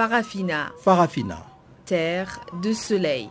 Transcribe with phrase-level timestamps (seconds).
[0.00, 0.72] Farafina.
[0.80, 1.38] Farafina.
[1.84, 3.28] Terre de soleil.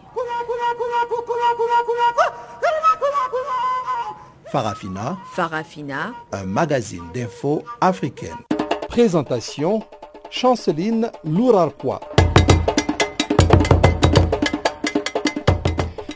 [4.51, 5.17] Farafina.
[5.33, 6.13] Farafina.
[6.31, 8.37] Un magazine d'infos africaine.
[8.87, 9.81] Présentation
[10.29, 12.01] Chanceline Lourarquois.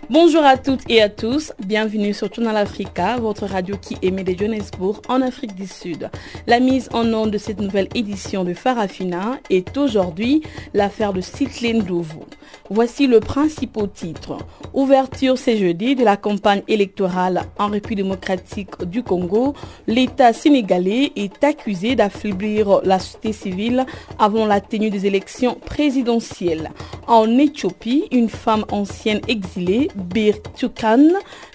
[0.10, 4.38] Bonjour à toutes et à tous, bienvenue sur Journal Africa, votre radio qui émet de
[4.38, 6.10] Johannesburg en Afrique du Sud.
[6.46, 10.44] La mise en onde de cette nouvelle édition de Farafina est aujourd'hui
[10.74, 12.26] l'affaire de Cycline Douveau.
[12.74, 14.36] Voici le principal titre.
[14.74, 19.54] Ouverture ce jeudi de la campagne électorale en République démocratique du Congo.
[19.86, 23.86] L'État sénégalais est accusé d'affaiblir la société civile
[24.18, 26.72] avant la tenue des élections présidentielles.
[27.06, 31.10] En Éthiopie, une femme ancienne exilée, Birtukan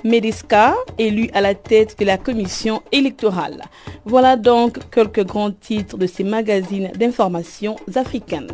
[0.04, 3.64] Mediska, élue à la tête de la commission électorale.
[4.04, 8.52] Voilà donc quelques grands titres de ces magazines d'information africaines.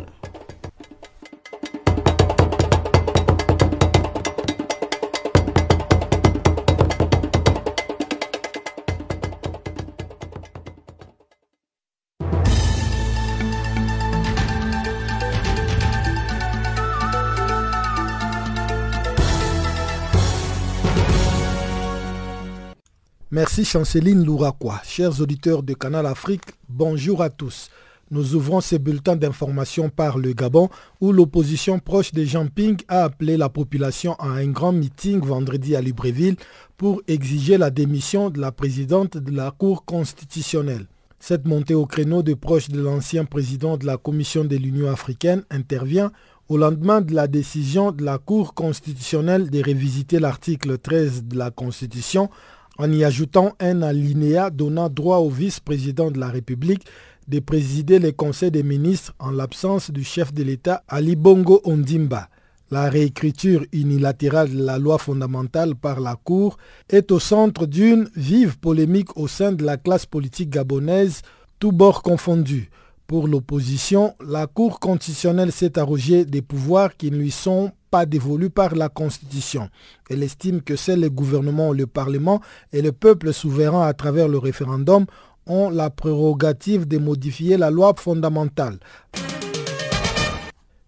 [23.35, 24.79] Merci Chanceline Louraquois.
[24.85, 27.69] Chers auditeurs de Canal Afrique, bonjour à tous.
[28.09, 30.69] Nous ouvrons ces bulletins d'information par le Gabon
[31.01, 35.81] où l'opposition proche de Jean-Ping a appelé la population à un grand meeting vendredi à
[35.81, 36.37] Libreville
[36.77, 40.87] pour exiger la démission de la présidente de la Cour constitutionnelle.
[41.19, 45.43] Cette montée au créneau de proches de l'ancien président de la Commission de l'Union africaine
[45.51, 46.13] intervient
[46.47, 51.51] au lendemain de la décision de la Cour constitutionnelle de révisiter l'article 13 de la
[51.51, 52.29] Constitution
[52.77, 56.85] en y ajoutant un alinéa donnant droit au vice-président de la République
[57.27, 62.29] de présider les conseils des ministres en l'absence du chef de l'État Ali Bongo Ondimba.
[62.71, 66.57] La réécriture unilatérale de la loi fondamentale par la Cour
[66.89, 71.21] est au centre d'une vive polémique au sein de la classe politique gabonaise,
[71.59, 72.69] tous bords confondus.
[73.07, 78.49] Pour l'opposition, la Cour constitutionnelle s'est arrogée des pouvoirs qui ne lui sont pas dévolus
[78.49, 79.69] par la Constitution.
[80.09, 82.41] Elle estime que c'est le gouvernement, le Parlement
[82.73, 85.05] et le peuple souverain à travers le référendum
[85.45, 88.79] ont la prérogative de modifier la loi fondamentale.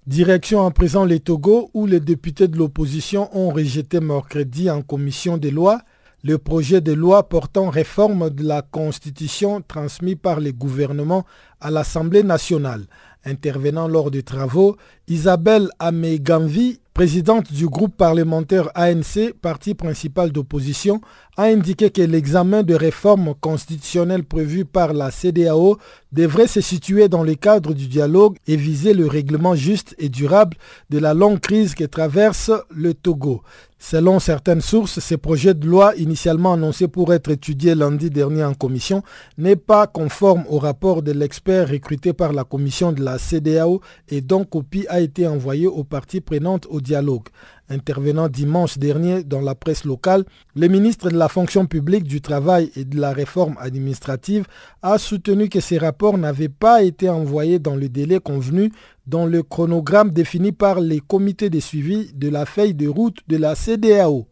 [0.06, 5.38] Direction à présent les Togo où les députés de l'opposition ont rejeté mercredi en commission
[5.38, 5.80] des lois
[6.24, 11.26] le projet de loi portant réforme de la Constitution transmis par le gouvernement
[11.62, 12.88] à l'Assemblée nationale.
[13.24, 21.00] Intervenant lors des travaux, Isabelle Ameganvi, présidente du groupe parlementaire ANC, parti principal d'opposition,
[21.38, 25.78] a indiqué que l'examen de réforme constitutionnelle prévu par la CDAO
[26.12, 30.58] devrait se situer dans le cadre du dialogue et viser le règlement juste et durable
[30.90, 33.42] de la longue crise que traverse le Togo.
[33.80, 38.56] Selon certaines sources, ce projet de loi initialement annoncé pour être étudié lundi dernier en
[38.56, 39.04] commission
[39.38, 44.22] n'est pas conforme au rapport de l'expert recruté par la commission de la CDAO et
[44.22, 47.28] dont copie a été envoyée aux parties prenantes au dialogue.
[47.70, 50.24] Intervenant dimanche dernier dans la presse locale,
[50.56, 54.46] le ministre de la fonction publique, du travail et de la réforme administrative
[54.82, 58.72] a soutenu que ces rapports n'avaient pas été envoyés dans le délai convenu
[59.06, 63.38] dans le chronogramme défini par les comités de suivi de la feuille de route de
[63.38, 64.28] la CDAO.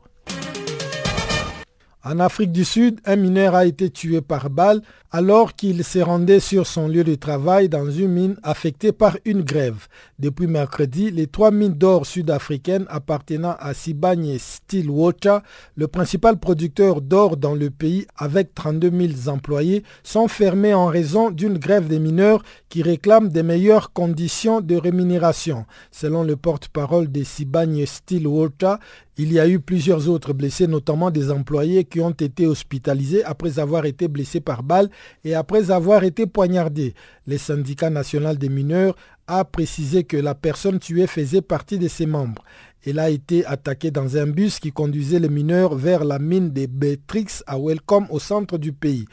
[2.07, 6.39] En Afrique du Sud, un mineur a été tué par balle alors qu'il se rendait
[6.39, 9.87] sur son lieu de travail dans une mine affectée par une grève.
[10.19, 15.41] Depuis mercredi, les trois mines d'or sud-africaines appartenant à Sibanye Stillwater,
[15.75, 18.91] le principal producteur d'or dans le pays avec 32
[19.23, 24.61] 000 employés, sont fermées en raison d'une grève des mineurs qui réclament des meilleures conditions
[24.61, 25.65] de rémunération.
[25.91, 28.77] Selon le porte-parole de Sibanye Stillwater,
[29.17, 33.59] il y a eu plusieurs autres blessés, notamment des employés qui ont été hospitalisés après
[33.59, 34.89] avoir été blessés par balle
[35.23, 36.93] et après avoir été poignardés.
[37.25, 38.95] Le syndicat national des mineurs
[39.27, 42.43] a précisé que la personne tuée faisait partie de ses membres.
[42.85, 46.67] Elle a été attaquée dans un bus qui conduisait les mineurs vers la mine de
[46.67, 49.05] Betrix à Welcome au centre du pays.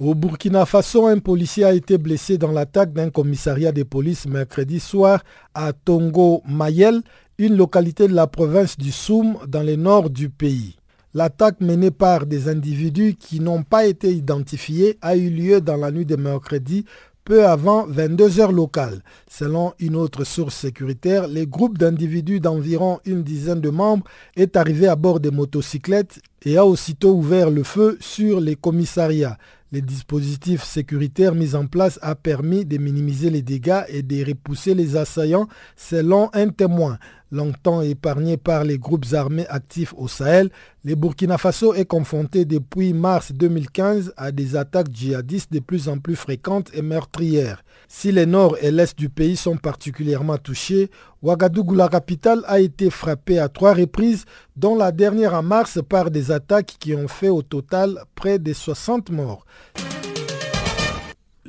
[0.00, 4.80] Au Burkina Faso, un policier a été blessé dans l'attaque d'un commissariat de police mercredi
[4.80, 5.22] soir
[5.54, 7.02] à Tongo Mayel,
[7.40, 10.76] une localité de la province du Soum dans le nord du pays.
[11.14, 15.90] L'attaque menée par des individus qui n'ont pas été identifiés a eu lieu dans la
[15.90, 16.84] nuit de mercredi
[17.24, 19.02] peu avant 22 heures locales.
[19.26, 24.04] Selon une autre source sécuritaire, les groupes d'individus d'environ une dizaine de membres
[24.36, 29.38] est arrivé à bord des motocyclettes et a aussitôt ouvert le feu sur les commissariats.
[29.72, 34.74] Les dispositifs sécuritaires mis en place a permis de minimiser les dégâts et de repousser
[34.74, 35.46] les assaillants,
[35.76, 36.98] selon un témoin.
[37.32, 40.50] Longtemps épargné par les groupes armés actifs au Sahel,
[40.84, 45.98] le Burkina Faso est confronté depuis mars 2015 à des attaques djihadistes de plus en
[45.98, 47.62] plus fréquentes et meurtrières.
[47.86, 50.90] Si le nord et l'est du pays sont particulièrement touchés,
[51.22, 54.24] Ouagadougou, la capitale, a été frappée à trois reprises,
[54.56, 58.52] dont la dernière en mars par des attaques qui ont fait au total près de
[58.52, 59.44] 60 morts.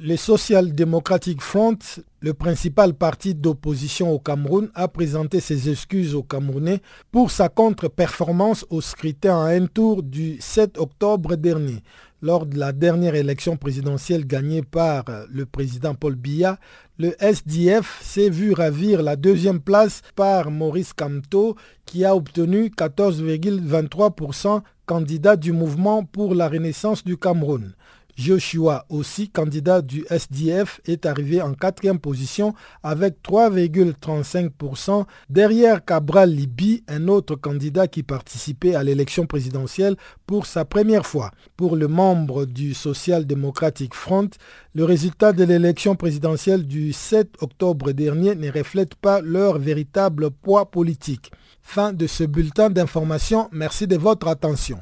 [0.04, 1.78] Le Social Democratic Front,
[2.22, 6.82] le principal parti d'opposition au Cameroun, a présenté ses excuses aux Camerounais
[7.12, 11.84] pour sa contre-performance au scrutin à un tour du 7 octobre dernier.
[12.24, 16.58] Lors de la dernière élection présidentielle gagnée par le président Paul Biya,
[16.98, 21.56] le SDF s'est vu ravir la deuxième place par Maurice Kamto
[21.86, 27.76] qui a obtenu 14,23% candidat du mouvement pour la renaissance du Cameroun.
[28.16, 32.54] Joshua, aussi candidat du SDF, est arrivé en quatrième position
[32.84, 40.66] avec 3,35% derrière Cabral Libi, un autre candidat qui participait à l'élection présidentielle pour sa
[40.66, 41.32] première fois.
[41.58, 44.30] Pour le membre du Social Democratic Front,
[44.74, 50.70] le résultat de l'élection présidentielle du 7 octobre dernier ne reflète pas leur véritable poids
[50.70, 51.32] politique.
[51.62, 53.50] Fin de ce bulletin d'information.
[53.52, 54.80] Merci de votre attention.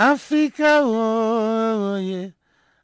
[0.00, 2.30] Africa, oh, yeah.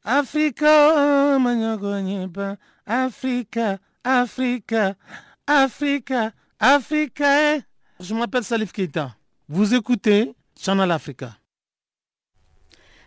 [0.05, 2.59] Africa, oh, manyogonyipa.
[2.87, 4.95] Africa, Africa,
[5.49, 7.25] Africa, Africa.
[7.25, 7.63] Eh.
[8.01, 9.17] Je m'appelle Salif Keita.
[9.49, 11.39] Vous écoutez Channel Africa.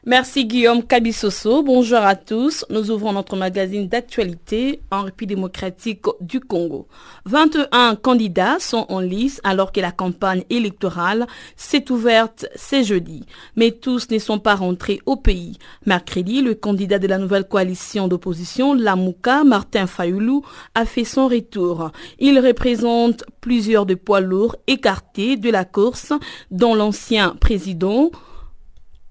[0.05, 1.61] Merci Guillaume Kabisoso.
[1.61, 2.65] Bonjour à tous.
[2.69, 6.87] Nous ouvrons notre magazine d'actualité en République démocratique du Congo.
[7.25, 13.25] 21 candidats sont en lice alors que la campagne électorale s'est ouverte ce jeudi.
[13.57, 15.57] Mais tous ne sont pas rentrés au pays.
[15.85, 20.45] Mercredi, le candidat de la nouvelle coalition d'opposition, Lamouka, Martin Fayoulou,
[20.75, 21.91] a fait son retour.
[22.19, 26.13] Il représente plusieurs de poids lourds écartés de la course,
[26.51, 28.11] dont l'ancien président,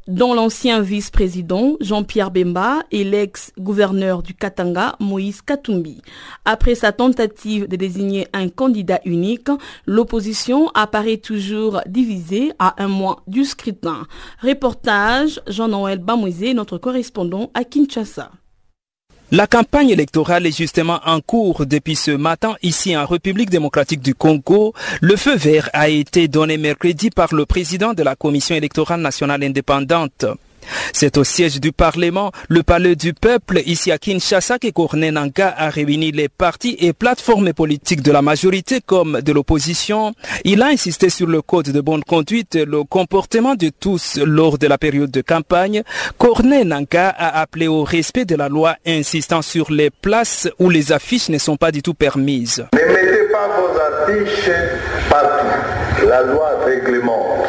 [0.08, 6.02] dont l'ancien vice-président Jean-Pierre Bemba et l'ex-gouverneur du Katanga Moïse Katumbi.
[6.44, 9.48] Après sa tentative de désigner un candidat unique,
[9.86, 14.06] l'opposition apparaît toujours divisée à un mois du scrutin.
[14.42, 18.30] Reportage Jean-Noël Bamouizé, notre correspondant à Kinshasa.
[19.30, 24.14] La campagne électorale est justement en cours depuis ce matin ici en République démocratique du
[24.14, 24.72] Congo.
[25.02, 29.44] Le feu vert a été donné mercredi par le président de la Commission électorale nationale
[29.44, 30.24] indépendante.
[30.92, 35.70] C'est au siège du Parlement, le palais du peuple, ici à Kinshasa, que Nanga a
[35.70, 40.14] réuni les partis et plateformes politiques de la majorité comme de l'opposition.
[40.44, 44.66] Il a insisté sur le code de bonne conduite le comportement de tous lors de
[44.66, 45.82] la période de campagne.
[46.64, 51.28] Nanga a appelé au respect de la loi, insistant sur les places où les affiches
[51.28, 52.66] ne sont pas du tout permises.
[52.72, 54.50] Ne mettez pas vos affiches
[55.10, 56.08] partout.
[56.08, 57.44] La loi réglemente.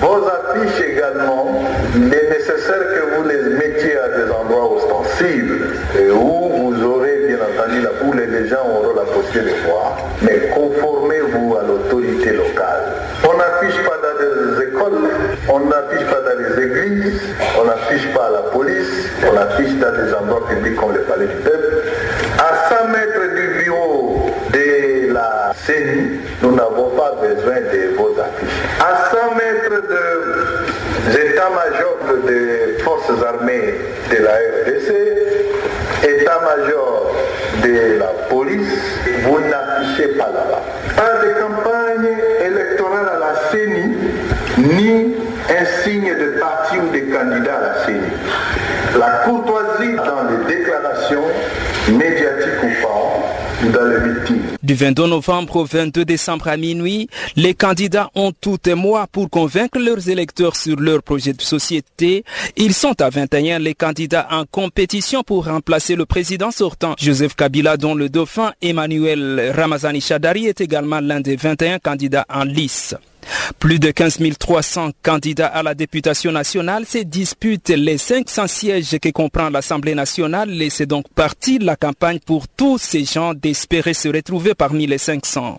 [0.00, 1.46] Vos affiches également,
[1.96, 5.68] il est nécessaire que vous les mettiez à des endroits ostensibles
[5.98, 9.96] et où vous aurez bien entendu, là où les gens auront la possibilité de voir.
[10.22, 12.94] Mais conformez-vous à l'autorité locale.
[13.22, 15.08] On n'affiche pas dans des écoles,
[15.48, 17.20] on n'affiche pas dans les églises,
[17.60, 21.26] on n'affiche pas à la police, on affiche dans des endroits publics comme le palais
[21.26, 21.82] du peuple.
[22.38, 28.64] À 100 mètres du bureau de la CENI, nous n'avons pas besoin de vos affiches.
[28.80, 30.33] À 100 mètres de
[31.08, 31.96] l'état-major
[32.26, 33.74] des forces armées
[34.10, 34.90] de la RDC,
[36.02, 37.14] état-major
[37.62, 38.78] de la police,
[39.24, 40.62] vous n'affichez pas là-bas.
[40.96, 43.96] Pas de campagne électorale à la CENI,
[44.58, 45.14] ni
[45.50, 48.10] un signe de parti ou de candidat à la CENI.
[48.98, 51.24] La courtoisie dans les déclarations,
[51.88, 54.43] médiatiques ou pas, dans les meetings.
[54.64, 59.28] Du 22 novembre au 22 décembre à minuit, les candidats ont tout un mois pour
[59.28, 62.24] convaincre leurs électeurs sur leur projet de société.
[62.56, 67.76] Ils sont à 21 les candidats en compétition pour remplacer le président sortant Joseph Kabila
[67.76, 72.94] dont le dauphin Emmanuel Ramazani Chadari est également l'un des 21 candidats en lice.
[73.58, 79.10] Plus de 15 300 candidats à la députation nationale se disputent les 500 sièges que
[79.10, 80.50] comprend l'Assemblée nationale.
[80.50, 85.58] Laissez donc partie la campagne pour tous ces gens d'espérer se retrouver parmi les 500.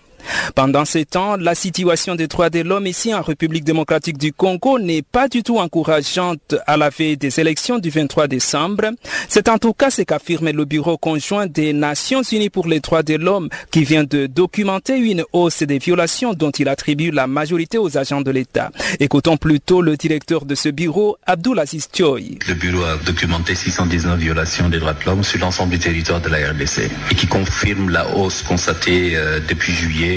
[0.55, 4.79] Pendant ces temps, la situation des droits de l'homme ici en République démocratique du Congo
[4.79, 8.91] n'est pas du tout encourageante à la veille des élections du 23 décembre.
[9.29, 13.03] C'est en tout cas ce qu'affirme le Bureau conjoint des Nations Unies pour les droits
[13.03, 17.77] de l'homme qui vient de documenter une hausse des violations dont il attribue la majorité
[17.77, 18.71] aux agents de l'État.
[18.99, 22.19] Écoutons plutôt le directeur de ce bureau, Abdoulaziz Choi.
[22.47, 26.29] Le bureau a documenté 619 violations des droits de l'homme sur l'ensemble du territoire de
[26.29, 30.14] la RDC et qui confirme la hausse constatée euh, depuis juillet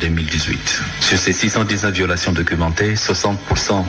[0.00, 0.54] 2018.
[0.54, 3.36] Euh, sur ces 619 violations documentées, 60%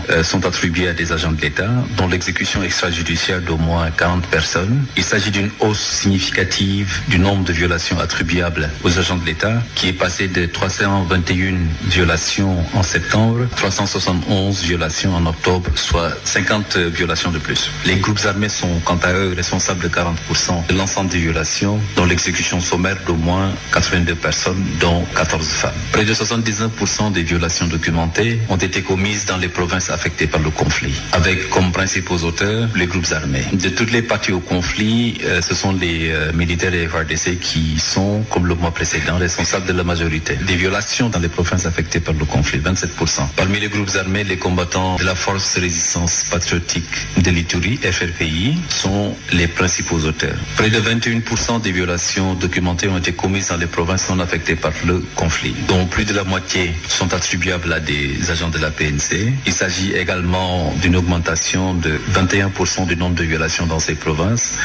[0.10, 4.86] euh, sont attribuées à des agents de l'État, dont l'exécution extrajudiciaire d'au moins 40 personnes.
[4.98, 9.90] Il s'agit d'une hausse significative du nombre de violations attribuables aux agents de l'État, qui
[9.90, 17.40] est passé de 321 violations en septembre, 371 violations en octobre, soit 50 violations de
[17.40, 17.70] plus.
[17.86, 22.06] Les groupes armés sont quant à eux responsables de 40% de l'ensemble des violations, dont
[22.06, 25.51] l'exécution sommaire d'au moins 82 personnes, dont 14
[25.92, 30.50] Près de 79% des violations documentées ont été commises dans les provinces affectées par le
[30.50, 33.44] conflit, avec comme principaux auteurs les groupes armés.
[33.54, 37.80] De toutes les parties au conflit, euh, ce sont les euh, militaires et FRDC qui
[37.80, 42.00] sont, comme le mois précédent, responsables de la majorité des violations dans les provinces affectées
[42.00, 43.22] par le conflit, 27%.
[43.36, 46.86] Parmi les groupes armés, les combattants de la force résistance patriotique
[47.18, 50.38] de l'Ituri, FRPI, sont les principaux auteurs.
[50.56, 54.74] Près de 21% des violations documentées ont été commises dans les provinces non affectées par
[54.86, 55.31] le conflit,
[55.68, 59.34] dont plus de la moitié sont attribuables à des agents de la PNC.
[59.46, 64.58] Il s'agit également d'une augmentation de 21% du nombre de violations dans ces provinces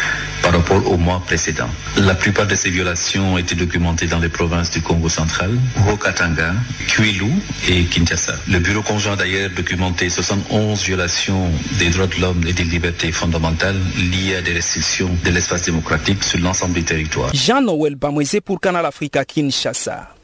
[0.43, 1.69] par rapport au mois précédent.
[1.97, 5.51] La plupart de ces violations ont été documentées dans les provinces du Congo central,
[5.89, 6.55] Haut-Katanga,
[6.95, 7.33] Kwilu
[7.69, 8.35] et Kinshasa.
[8.49, 13.13] Le bureau conjoint a d'ailleurs documenté 71 violations des droits de l'homme et des libertés
[13.13, 17.35] fondamentales liées à des restrictions de l'espace démocratique sur l'ensemble du territoire.
[17.35, 17.97] Jean-Noël
[18.45, 20.16] pour Canal Africa Kinshasa.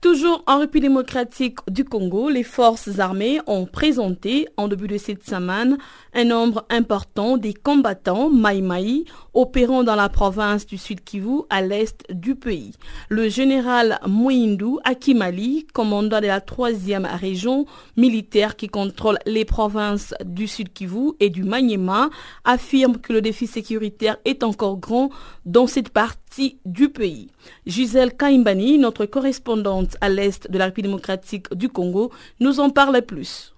[0.00, 5.28] Toujours en République démocratique du Congo, les forces armées ont présenté en début de cette
[5.28, 5.76] semaine
[6.14, 9.04] un nombre important des combattants Maïmaï
[9.34, 12.72] opérant dans la province du Sud Kivu à l'est du pays.
[13.10, 17.66] Le général Mouindou Akimali, commandant de la troisième région
[17.98, 22.08] militaire qui contrôle les provinces du Sud Kivu et du Maniema,
[22.44, 25.10] affirme que le défi sécuritaire est encore grand
[25.44, 26.19] dans cette partie
[26.64, 27.28] du pays.
[27.66, 33.02] Gisèle Kaimbani, notre correspondante à l'est de la République démocratique du Congo, nous en parle
[33.02, 33.54] plus.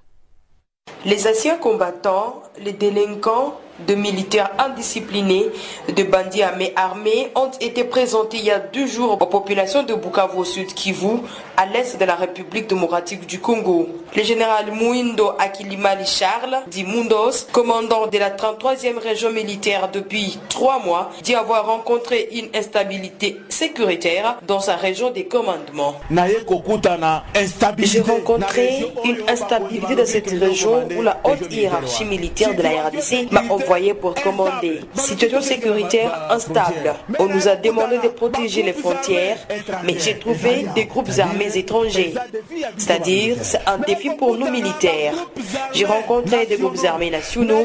[1.04, 5.46] Les anciens combattants, les délinquants, de militaires indisciplinés,
[5.88, 10.44] de bandits armés ont été présentés il y a deux jours aux populations de Bukavu
[10.44, 11.18] sud Kivu,
[11.56, 13.88] à l'est de la République démocratique du Congo.
[14.14, 20.78] Le général Mouindo Akilimali Charles, dit Mundos, commandant de la 33e région militaire depuis trois
[20.78, 25.94] mois, dit avoir rencontré une instabilité sécuritaire dans sa région des commandements.
[27.78, 33.30] J'ai rencontré une instabilité dans cette région où la haute hiérarchie militaire de la RDC
[33.30, 34.80] m'a envoyé pour commander.
[34.94, 36.94] Situation sécuritaire instable.
[37.18, 39.38] On nous a demandé de protéger les frontières,
[39.84, 42.12] mais j'ai trouvé des groupes armés étrangers.
[42.76, 45.14] C'est-à-dire, c'est un défi pour nous militaires.
[45.72, 47.64] J'ai rencontré des groupes armés nationaux,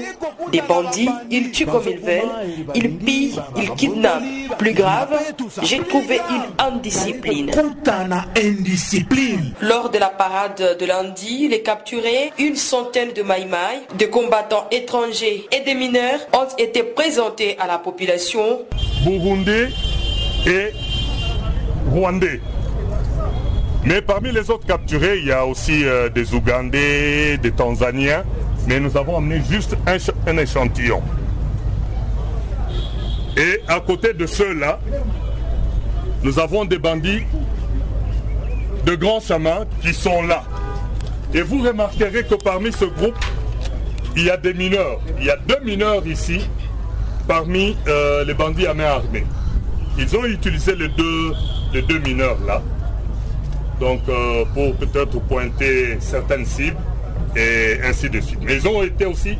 [0.52, 2.32] des bandits, ils tuent comme ils veulent,
[2.74, 4.24] ils pillent, ils kidnappent.
[4.58, 5.14] Plus grave,
[5.62, 7.52] j'ai trouvé une indiscipline.
[9.62, 15.46] Lors de la parade de lundi, les capturés, une centaine de maïmaï, de combattants étrangers
[15.52, 15.76] et des
[16.34, 18.62] ont été présentés à la population.
[19.04, 19.70] Burundais
[20.46, 20.72] et
[21.92, 22.42] Rwandais.
[23.86, 28.24] Mais parmi les autres capturés, il y a aussi euh, des Ougandais, des Tanzaniens,
[28.68, 29.98] mais nous avons amené juste un,
[30.30, 31.02] un échantillon.
[33.38, 34.80] Et à côté de ceux-là,
[36.24, 37.24] nous avons des bandits
[38.86, 40.44] de grands chamans qui sont là.
[41.34, 43.18] Et vous remarquerez que parmi ce groupe,
[44.16, 45.00] il y a des mineurs.
[45.20, 46.48] Il y a deux mineurs ici
[47.28, 49.26] parmi euh, les bandits à main armée.
[49.98, 51.34] Ils ont utilisé les deux,
[51.74, 52.62] les deux mineurs là.
[53.80, 56.78] Donc euh, pour peut-être pointer certaines cibles
[57.36, 58.40] et ainsi de suite.
[58.42, 59.38] Mais ils ont été aussi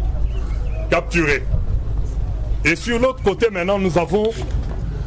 [0.90, 1.44] capturés.
[2.66, 4.30] Et sur l'autre côté maintenant, nous avons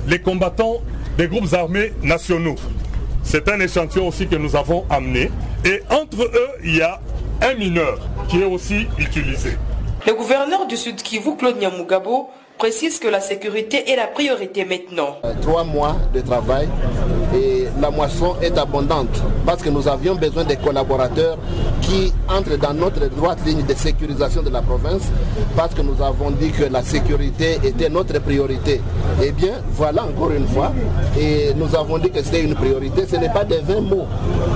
[0.07, 0.79] les combattants
[1.19, 2.57] des groupes armés nationaux.
[3.23, 5.31] C'est un échantillon aussi que nous avons amené.
[5.65, 7.01] Et entre eux, il y a
[7.43, 9.57] un mineur qui est aussi utilisé.
[10.07, 15.17] Le gouverneur du Sud Kivu, Claude Nyamugabo, précise que la sécurité est la priorité maintenant.
[15.41, 16.69] Trois mois de travail
[17.81, 21.39] la moisson est abondante parce que nous avions besoin des collaborateurs
[21.81, 25.03] qui entrent dans notre droite ligne de sécurisation de la province
[25.57, 28.81] parce que nous avons dit que la sécurité était notre priorité.
[29.23, 30.73] Eh bien, voilà encore une fois,
[31.19, 33.07] et nous avons dit que c'était une priorité.
[33.11, 34.07] Ce n'est pas des 20 mots.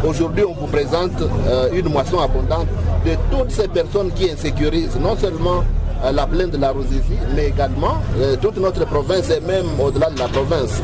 [0.07, 2.69] Aujourd'hui, on vous présente euh, une moisson abondante
[3.05, 5.65] de toutes ces personnes qui insécurisent non seulement
[6.13, 10.19] la plaine de la Rosisie, mais également euh, toute notre province et même au-delà de
[10.19, 10.81] la province.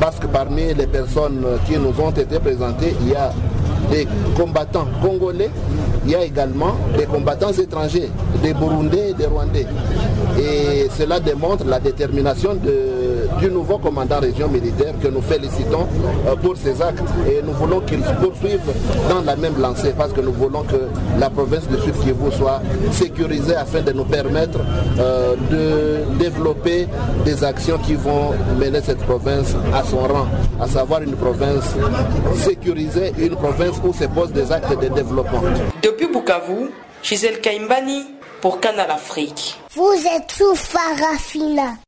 [0.00, 3.32] Parce que parmi les personnes qui nous ont été présentées, il y a
[3.90, 5.50] des combattants congolais,
[6.04, 8.08] il y a également des combattants étrangers,
[8.42, 9.66] des Burundais et des Rwandais.
[10.38, 12.54] Et cela démontre la détermination
[13.40, 15.86] du nouveau commandant région militaire que nous félicitons
[16.26, 17.02] euh, pour ses actes.
[17.28, 18.60] Et nous voulons qu'il poursuive
[19.08, 22.60] dans la même lancée parce que nous voulons que la province de Sud Kivu soit
[22.92, 24.58] sécurisée afin de nous permettre
[24.98, 26.86] euh, de développer
[27.24, 30.26] des actions qui vont mener cette province à son rang,
[30.60, 31.74] à savoir une province
[32.36, 35.42] sécurisée, une province où se posent des actes de développement.
[35.82, 36.70] Depuis Bukavu,
[37.02, 38.04] Gisèle Kaimbani
[38.40, 39.56] pour Canal Afrique.
[39.74, 41.85] Vous êtes sous Farafina.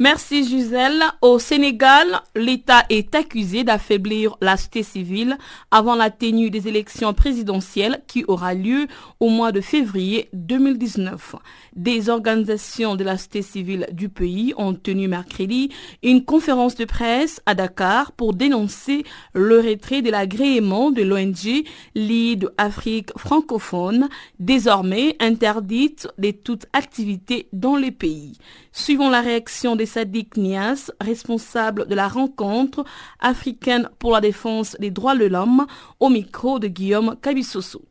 [0.00, 1.02] Merci Gisèle.
[1.22, 5.36] Au Sénégal, l'État est accusé d'affaiblir la société civile
[5.72, 8.86] avant la tenue des élections présidentielles qui aura lieu
[9.18, 11.34] au mois de février 2019.
[11.74, 15.70] Des organisations de la société civile du pays ont tenu mercredi
[16.04, 19.02] une conférence de presse à Dakar pour dénoncer
[19.34, 21.64] le retrait de l'agrément de l'ONG
[21.96, 28.38] Lead Afrique francophone, désormais interdite de toute activité dans le pays.
[28.70, 32.84] Suivant la réaction de Sadiq Nias, responsable de la rencontre
[33.18, 35.66] africaine pour la défense des droits de l'homme,
[35.98, 37.82] au micro de Guillaume Kabissoso.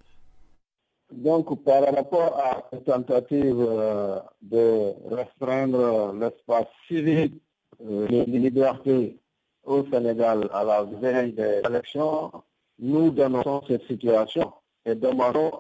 [1.11, 7.41] Donc, par rapport à cette tentative euh, de restreindre l'espace civique,
[7.85, 9.17] euh, les libertés
[9.63, 12.31] au Sénégal à la veille des élections,
[12.79, 14.51] nous dénonçons cette situation
[14.85, 15.51] et demandons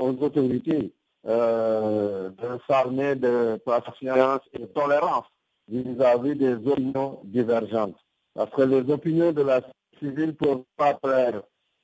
[0.00, 0.92] aux autorités
[1.26, 5.26] euh, de s'armer de patience et de tolérance
[5.68, 7.96] vis-à-vis des opinions divergentes.
[8.34, 9.62] Parce que les opinions de la
[9.98, 11.42] civile ne peuvent pas plaire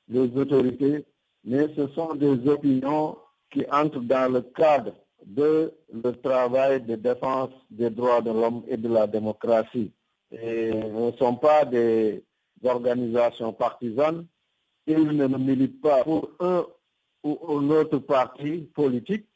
[0.09, 1.05] les autorités,
[1.45, 3.17] mais ce sont des opinions
[3.51, 4.93] qui entrent dans le cadre
[5.25, 9.93] de le travail de défense des droits de l'homme et de la démocratie.
[10.31, 12.25] Et ne sont pas des
[12.65, 14.27] organisations partisanes.
[14.87, 16.67] Ils ne militent pas pour un
[17.25, 19.27] ou un autre parti politique,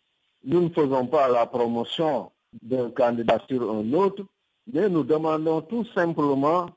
[0.45, 2.33] nous ne faisons pas la promotion
[2.63, 4.25] d'un candidat sur un autre,
[4.73, 6.71] mais nous demandons tout simplement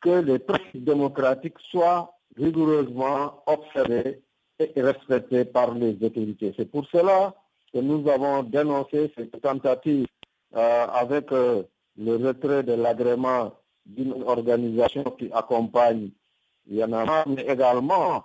[0.00, 4.22] que les principes démocratiques soient rigoureusement observés
[4.58, 6.54] et respectés par les autorités.
[6.56, 7.34] C'est pour cela
[7.72, 10.06] que nous avons dénoncé cette tentative
[10.54, 11.62] euh, avec euh,
[11.96, 13.52] le retrait de l'agrément
[13.86, 16.10] d'une organisation qui accompagne
[16.70, 18.24] Yanama, mais également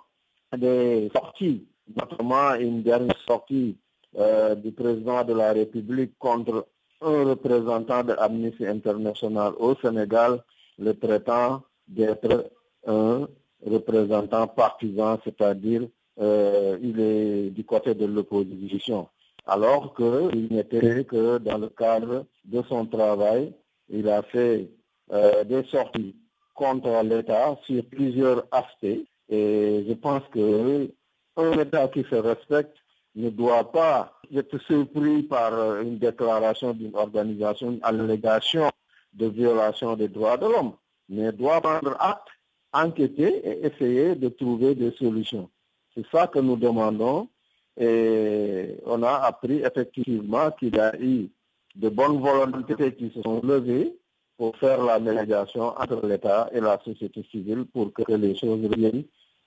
[0.56, 3.76] des sorties, notamment une dernière sortie
[4.16, 6.66] euh, du président de la République contre
[7.00, 10.42] un représentant de Amnesty International au Sénégal,
[10.78, 12.50] le traitant d'être
[12.86, 13.28] un
[13.64, 15.82] représentant partisan, c'est-à-dire
[16.20, 19.08] euh, il est du côté de l'opposition.
[19.46, 23.52] Alors qu'il n'était que dans le cadre de son travail,
[23.88, 24.68] il a fait
[25.12, 26.14] euh, des sorties
[26.54, 29.06] contre l'État sur plusieurs aspects.
[29.30, 32.76] Et je pense qu'un État qui se respecte
[33.14, 38.70] ne doit pas être surpris par euh, une déclaration d'une organisation, une allégation
[39.12, 40.72] de violation des droits de l'homme,
[41.08, 42.28] mais doit prendre acte,
[42.72, 45.48] enquêter et essayer de trouver des solutions.
[45.94, 47.28] C'est ça que nous demandons
[47.76, 51.28] et on a appris effectivement qu'il y a eu
[51.76, 53.96] de bonnes volontés qui se sont levées
[54.36, 59.04] pour faire la médiation entre l'État et la société civile pour que les choses reviennent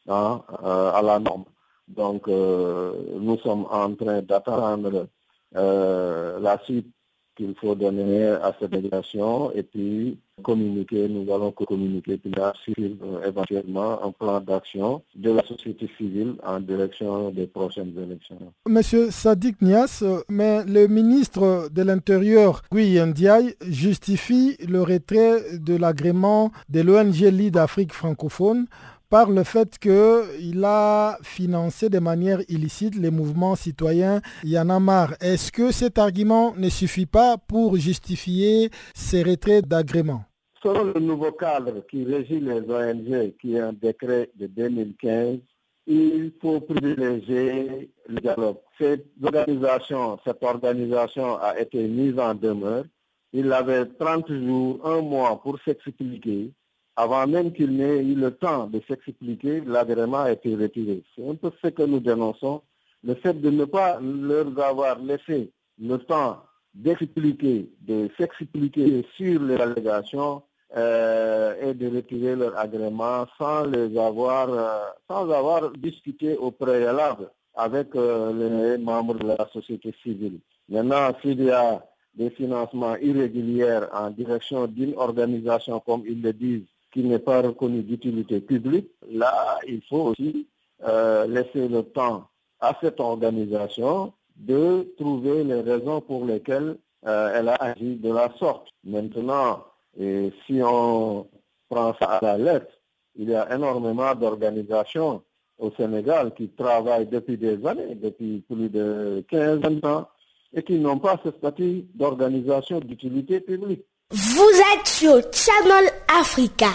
[0.07, 1.45] hein, euh, à la norme.
[1.87, 5.07] Donc, euh, nous sommes en train d'attendre
[5.55, 6.87] euh, la suite
[7.35, 12.31] qu'il faut donner à cette délégation et puis communiquer, nous allons communiquer puis
[12.63, 18.37] sur euh, éventuellement un plan d'action de la société civile en direction des prochaines élections.
[18.67, 26.51] Monsieur Sadik Nias, mais le ministre de l'Intérieur, Guy Ndiaye, justifie le retrait de l'agrément
[26.69, 28.65] de l'ONG Lead Afrique francophone
[29.11, 35.15] par le fait qu'il a financé de manière illicite les mouvements citoyens Yanamar.
[35.19, 40.23] Est-ce que cet argument ne suffit pas pour justifier ces retraits d'agrément?
[40.63, 45.39] Selon le nouveau cadre qui régit les ONG, qui est un décret de 2015,
[45.87, 48.59] il faut privilégier le dialogue.
[48.79, 52.85] Cette organisation, cette organisation a été mise en demeure.
[53.33, 56.53] Il avait 30 jours, un mois pour s'expliquer
[57.01, 61.01] avant même qu'il n'ait eu le temps de s'expliquer, l'agrément a été retiré.
[61.15, 62.61] C'est un peu ce que nous dénonçons,
[63.03, 66.43] le fait de ne pas leur avoir laissé le temps
[66.75, 70.43] d'expliquer, de s'expliquer sur les allégations
[70.77, 77.31] euh, et de retirer leur agrément sans les avoir, euh, sans avoir discuté au préalable
[77.55, 78.31] avec euh,
[78.77, 80.39] les membres de la société civile.
[80.69, 81.83] Maintenant, s'il y a
[82.13, 87.83] des financements irréguliers en direction d'une organisation, comme ils le disent, qui n'est pas reconnue
[87.83, 90.47] d'utilité publique, là, il faut aussi
[90.81, 92.27] laisser le temps
[92.59, 98.67] à cette organisation de trouver les raisons pour lesquelles elle a agi de la sorte.
[98.83, 99.63] Maintenant,
[99.99, 101.27] et si on
[101.69, 102.73] prend ça à la lettre,
[103.15, 105.21] il y a énormément d'organisations
[105.59, 110.07] au Sénégal qui travaillent depuis des années, depuis plus de 15 ans,
[110.53, 113.85] et qui n'ont pas ce statut d'organisation d'utilité publique.
[114.13, 116.67] Vous êtes sur Channel Africa.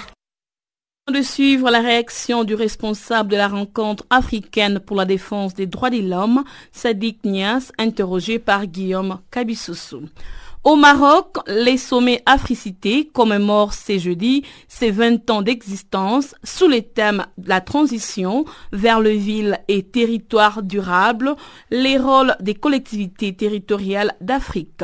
[1.13, 5.91] De suivre la réaction du responsable de la rencontre africaine pour la défense des droits
[5.91, 10.09] de l'homme, Sadiq Nias, interrogé par Guillaume Kabissoussou.
[10.67, 17.25] Au Maroc, les sommets africités commémorent ces jeudi ses 20 ans d'existence sous les thèmes
[17.39, 21.37] de la transition vers le ville et territoire durable,
[21.71, 24.83] les rôles des collectivités territoriales d'Afrique.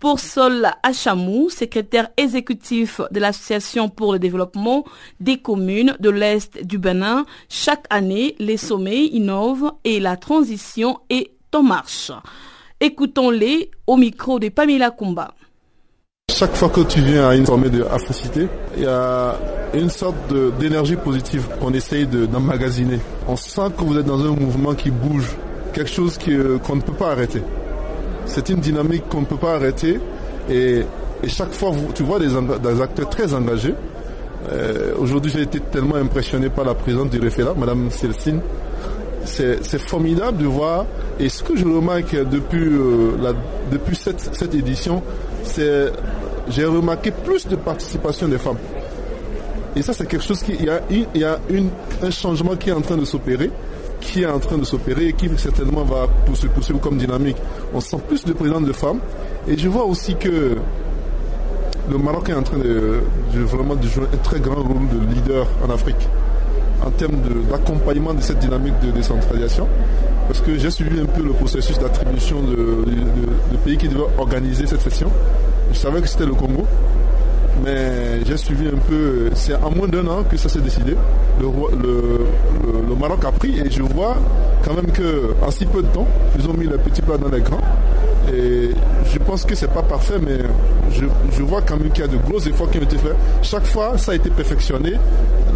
[0.00, 4.84] Pour Sol Achamou, secrétaire exécutif de l'Association pour le développement
[5.20, 11.30] des communes de l'Est du Bénin, chaque année, les sommets innovent et la transition est
[11.54, 12.10] en marche.
[12.82, 15.34] Écoutons-les au micro de Pamela Kumba.
[16.30, 19.38] Chaque fois que tu viens à une sommet de Africité, il y a
[19.74, 20.16] une sorte
[20.58, 22.98] d'énergie positive qu'on essaye d'emmagasiner.
[23.28, 25.28] On sent que vous êtes dans un mouvement qui bouge,
[25.74, 27.42] quelque chose euh, qu'on ne peut pas arrêter.
[28.24, 30.00] C'est une dynamique qu'on ne peut pas arrêter
[30.48, 30.80] et,
[31.26, 32.34] chaque fois tu vois des,
[32.80, 33.74] acteurs très engagés.
[34.50, 38.40] Euh, aujourd'hui j'ai été tellement impressionné par la présence du référent, Madame Célestine,
[39.24, 40.86] c'est formidable de voir.
[41.18, 43.32] Et ce que je remarque depuis, euh, la,
[43.70, 45.02] depuis cette, cette édition,
[45.44, 45.90] c'est
[46.48, 48.58] j'ai remarqué plus de participation des femmes.
[49.76, 51.70] Et ça, c'est quelque chose qui, il y a, il y a une,
[52.02, 53.50] un changement qui est en train de s'opérer,
[54.00, 57.36] qui est en train de s'opérer et qui certainement va se poursuivre comme dynamique.
[57.72, 58.98] On sent plus de présence de femmes.
[59.46, 60.56] Et je vois aussi que
[61.88, 63.00] le Maroc est en train de,
[63.34, 66.08] de vraiment de jouer un très grand rôle de leader en Afrique
[66.84, 67.16] en termes
[67.50, 69.66] d'accompagnement de, cette dynamique de décentralisation
[70.30, 72.84] parce que j'ai suivi un peu le processus d'attribution de,
[73.64, 75.10] pays qui devaient organiser cette session.
[75.72, 76.64] Je savais que c'était le Congo,
[77.64, 80.94] mais j'ai suivi un peu, c'est en moins d'un an que ça s'est décidé.
[81.40, 84.16] Le, Maroc a pris et je vois
[84.64, 86.06] quand même qu'en si peu de temps,
[86.38, 87.58] ils ont mis le petit plat dans l'écran.
[88.32, 88.70] Et
[89.12, 90.38] je pense que c'est pas parfait, mais
[90.90, 93.16] je, vois quand même qu'il y a de gros efforts qui ont été faits.
[93.42, 94.92] Chaque fois, ça a été perfectionné.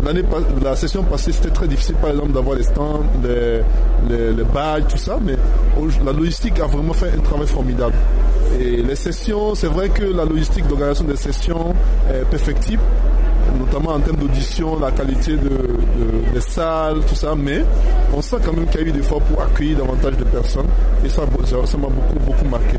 [0.05, 0.23] L'année,
[0.63, 3.61] la session passée, c'était très difficile, par exemple, d'avoir les stands, les,
[4.09, 4.45] les,
[4.89, 5.35] tout ça, mais
[6.05, 7.95] la logistique a vraiment fait un travail formidable.
[8.61, 11.75] Et les sessions, c'est vrai que la logistique d'organisation des sessions
[12.13, 12.83] est perfectible
[13.59, 17.65] notamment en termes d'audition, la qualité des salles, tout ça, mais
[18.15, 20.67] on sent quand même qu'il y a eu des efforts pour accueillir davantage de personnes
[21.05, 21.23] et ça,
[21.67, 22.79] ça m'a beaucoup, beaucoup marqué.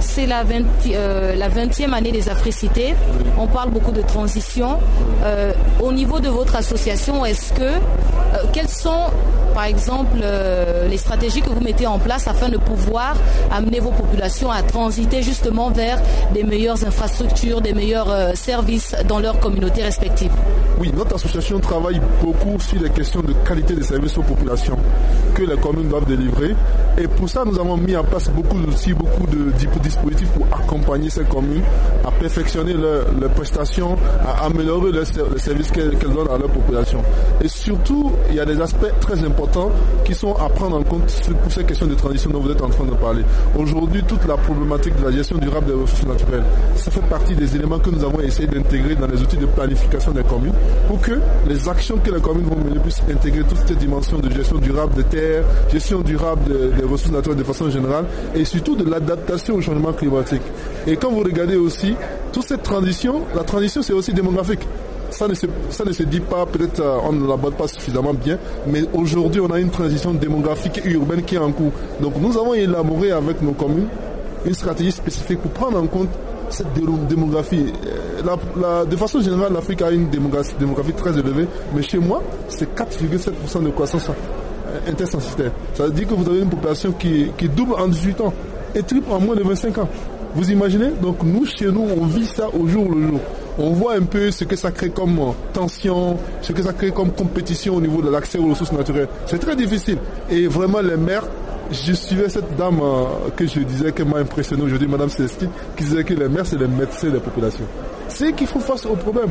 [0.00, 2.94] C'est la, 20, euh, 20e année des Africités.
[3.38, 4.78] On parle beaucoup de transition.
[5.24, 7.78] Euh, au niveau de votre association, est-ce que, euh,
[8.52, 9.06] quelles sont,
[9.58, 10.18] par exemple,
[10.88, 13.16] les stratégies que vous mettez en place afin de pouvoir
[13.50, 16.00] amener vos populations à transiter justement vers
[16.32, 20.30] des meilleures infrastructures, des meilleurs services dans leurs communautés respectives
[20.78, 24.78] Oui, notre association travaille beaucoup sur les questions de qualité des services aux populations
[25.34, 26.54] que les communes doivent délivrer.
[26.96, 29.50] Et pour ça, nous avons mis en place beaucoup d'outils, beaucoup de
[29.82, 31.62] dispositifs pour accompagner ces communes
[32.06, 35.04] à perfectionner leurs prestations, à améliorer les,
[35.38, 37.02] services qu'elles donnent à leur population.
[37.40, 39.47] Et surtout, il y a des aspects très importants
[40.04, 42.68] qui sont à prendre en compte pour ces questions de transition dont vous êtes en
[42.68, 43.22] train de parler.
[43.56, 46.44] Aujourd'hui, toute la problématique de la gestion durable des ressources naturelles,
[46.76, 50.12] ça fait partie des éléments que nous avons essayé d'intégrer dans les outils de planification
[50.12, 50.52] des communes
[50.86, 54.30] pour que les actions que les communes vont mener puissent intégrer toutes ces dimensions de
[54.30, 58.88] gestion durable des terres, gestion durable des ressources naturelles de façon générale et surtout de
[58.88, 60.42] l'adaptation au changement climatique.
[60.86, 61.94] Et quand vous regardez aussi,
[62.32, 64.66] toute cette transition, la transition c'est aussi démographique.
[65.10, 68.12] Ça ne, se, ça ne se dit pas, peut-être euh, on ne l'aborde pas suffisamment
[68.12, 71.72] bien, mais aujourd'hui on a une transition démographique et urbaine qui est en cours.
[72.00, 73.88] Donc nous avons élaboré avec nos communes
[74.44, 76.08] une stratégie spécifique pour prendre en compte
[76.50, 76.72] cette
[77.08, 77.72] démographie.
[77.86, 82.74] Euh, de façon générale, l'Afrique a une démographie, démographie, très élevée, mais chez moi, c'est
[82.74, 85.52] 4,7% de croissance euh, intersensitaire.
[85.74, 88.32] Ça veut dire que vous avez une population qui, qui double en 18 ans
[88.74, 89.88] et triple en moins de 25 ans.
[90.38, 93.20] Vous imaginez Donc nous, chez nous, on vit ça au jour le jour.
[93.58, 96.92] On voit un peu ce que ça crée comme euh, tension, ce que ça crée
[96.92, 99.08] comme compétition au niveau de l'accès aux ressources naturelles.
[99.26, 99.98] C'est très difficile.
[100.30, 101.24] Et vraiment, les maires,
[101.72, 105.82] je suivais cette dame euh, que je disais qu'elle m'a impressionné aujourd'hui, Madame Célestine, qui
[105.82, 107.66] disait que les maires, c'est les médecins des populations.
[108.06, 109.30] C'est qu'il faut face au problème.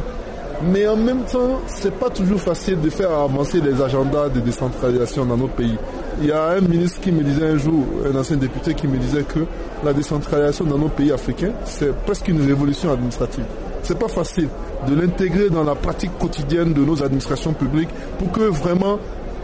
[0.73, 5.23] Mais en même temps, c'est pas toujours facile de faire avancer les agendas de décentralisation
[5.25, 5.77] dans notre pays.
[6.19, 8.97] Il y a un ministre qui me disait un jour, un ancien député qui me
[8.97, 9.39] disait que
[9.83, 13.43] la décentralisation dans nos pays africains, c'est presque une révolution administrative.
[13.83, 14.49] C'est pas facile
[14.87, 18.97] de l'intégrer dans la pratique quotidienne de nos administrations publiques pour que vraiment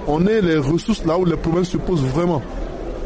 [0.07, 2.41] on ait les ressources là où les problèmes se posent vraiment.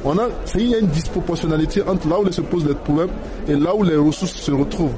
[0.05, 3.09] On a, il y a une disproportionnalité entre là où se posent les problèmes
[3.49, 4.95] et là où les ressources se retrouvent.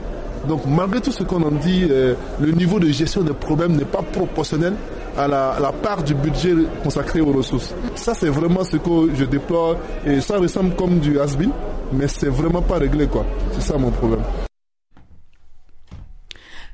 [0.48, 3.84] Donc malgré tout ce qu'on en dit, euh, le niveau de gestion des problèmes n'est
[3.86, 4.74] pas proportionnel
[5.18, 7.74] à la, part du budget consacré aux ressources.
[7.96, 11.36] Ça, c'est vraiment ce que je déplore et ça ressemble comme du has
[11.92, 13.26] mais c'est vraiment pas réglé quoi.
[13.54, 14.22] C'est ça mon problème.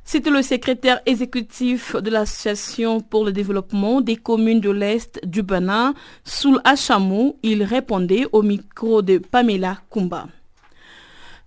[0.08, 5.96] C'était le secrétaire exécutif de l'Association pour le développement des communes de l'Est du Bénin,
[6.24, 7.38] Soul Achamou.
[7.42, 10.28] Il répondait au micro de Pamela Kumba.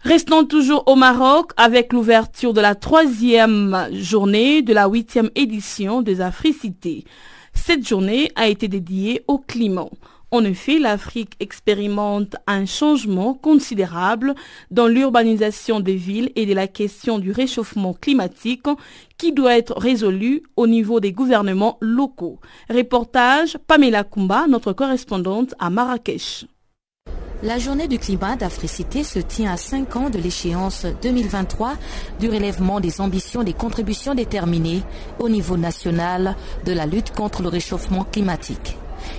[0.02, 6.20] Restons toujours au Maroc avec l'ouverture de la troisième journée de la huitième édition des
[6.20, 7.04] Africités.
[7.52, 9.88] Cette journée a été dédiée au climat.
[10.30, 14.36] En effet, l'Afrique expérimente un changement considérable
[14.70, 18.66] dans l'urbanisation des villes et de la question du réchauffement climatique
[19.16, 22.38] qui doit être résolue au niveau des gouvernements locaux.
[22.70, 26.46] Reportage Pamela Kumba, notre correspondante à Marrakech.
[27.40, 31.74] La journée du climat d'Africité se tient à 5 ans de l'échéance 2023
[32.18, 34.82] du relèvement des ambitions des contributions déterminées
[35.20, 38.76] au niveau national de la lutte contre le réchauffement climatique.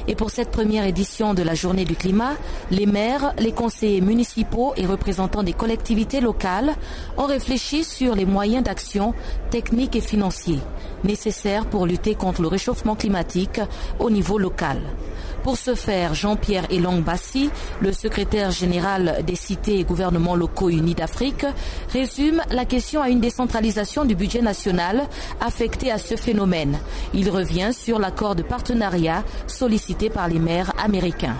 [0.09, 2.33] Et pour cette première édition de la journée du climat,
[2.71, 6.75] les maires, les conseillers municipaux et représentants des collectivités locales
[7.17, 9.13] ont réfléchi sur les moyens d'action
[9.49, 10.59] techniques et financiers
[11.05, 13.61] nécessaires pour lutter contre le réchauffement climatique
[13.99, 14.81] au niveau local.
[15.43, 17.49] Pour ce faire, Jean-Pierre Elong Bassi,
[17.81, 21.45] le secrétaire général des cités et gouvernements locaux unis d'Afrique,
[21.93, 25.07] résume la question à une décentralisation du budget national
[25.39, 26.77] affecté à ce phénomène.
[27.13, 31.35] Il revient sur l'accord de partenariat sollicité par les maires américains.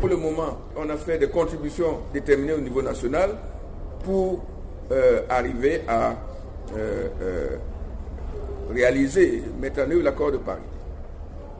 [0.00, 3.36] Pour le moment, on a fait des contributions déterminées au niveau national
[4.04, 4.42] pour
[4.90, 6.14] euh, arriver à
[6.76, 7.56] euh, euh,
[8.70, 10.60] réaliser, mettre en œuvre l'accord de Paris.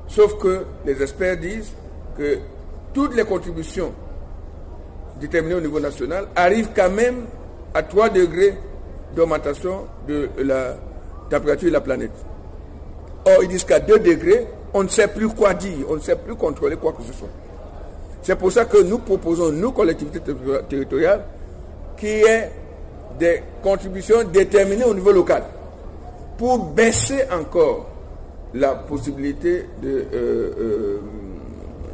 [0.08, 1.72] Sauf que les experts disent
[2.16, 2.38] que
[2.92, 3.92] toutes les contributions
[5.20, 7.24] déterminées au niveau national arrivent quand même
[7.72, 8.54] à 3 degrés
[9.16, 10.76] d'augmentation de la
[11.30, 12.12] température de la planète.
[13.26, 16.16] Or, ils disent qu'à 2 degrés, on ne sait plus quoi dire, on ne sait
[16.16, 17.28] plus contrôler quoi que ce soit.
[18.22, 20.20] C'est pour ça que nous proposons, nous, collectivités
[20.68, 21.24] territoriales,
[21.96, 22.50] qu'il y ait
[23.18, 25.44] des contributions déterminées au niveau local
[26.36, 27.86] pour baisser encore
[28.54, 30.98] la possibilité euh, euh,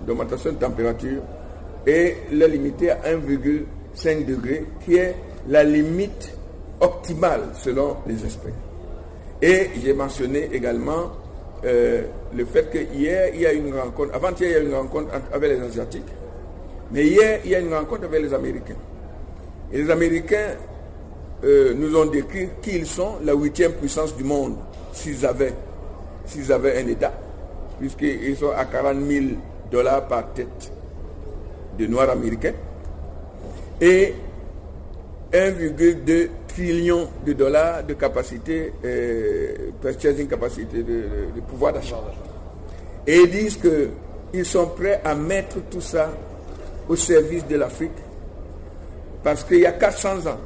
[0.07, 1.23] d'augmentation de, température
[1.87, 5.15] et la limiter à 1,5 degré, qui est
[5.49, 6.35] la limite
[6.81, 8.53] optimale selon les experts.
[9.41, 11.13] Et j'ai mentionné également
[11.65, 12.03] euh,
[12.35, 15.51] le fait qu'hier, il y a une rencontre, avant-hier, il y a une rencontre avec
[15.51, 16.13] les Asiatiques,
[16.93, 18.77] mais hier, il y a une rencontre avec les Américains.
[19.73, 20.57] Et les Américains
[21.43, 24.57] nous ont décrit qu'ils sont la huitième puissance du monde,
[24.93, 25.55] s'ils avaient
[26.27, 27.13] s'ils avaient un État,
[27.79, 29.25] puisqu'ils sont à 40 000
[29.71, 30.73] dollars par tête
[31.79, 32.53] de Noirs américains,
[33.81, 34.15] et
[35.33, 42.01] 1,2 trillion de dollars de capacité, euh, purchasing capacité de, pouvoir d'achat.
[43.07, 46.11] Et ils disent qu'ils sont prêts à mettre tout ça
[46.89, 47.93] au service de l'Afrique,
[49.23, 50.39] parce qu'il y a 400 ans,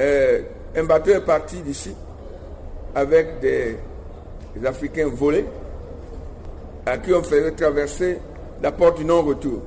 [0.00, 0.40] euh,
[0.76, 1.94] un bateau est parti d'ici
[2.94, 3.76] avec des
[4.56, 5.44] les Africains volés,
[6.86, 8.18] à qui on faisait traverser
[8.62, 9.62] la porte du non-retour.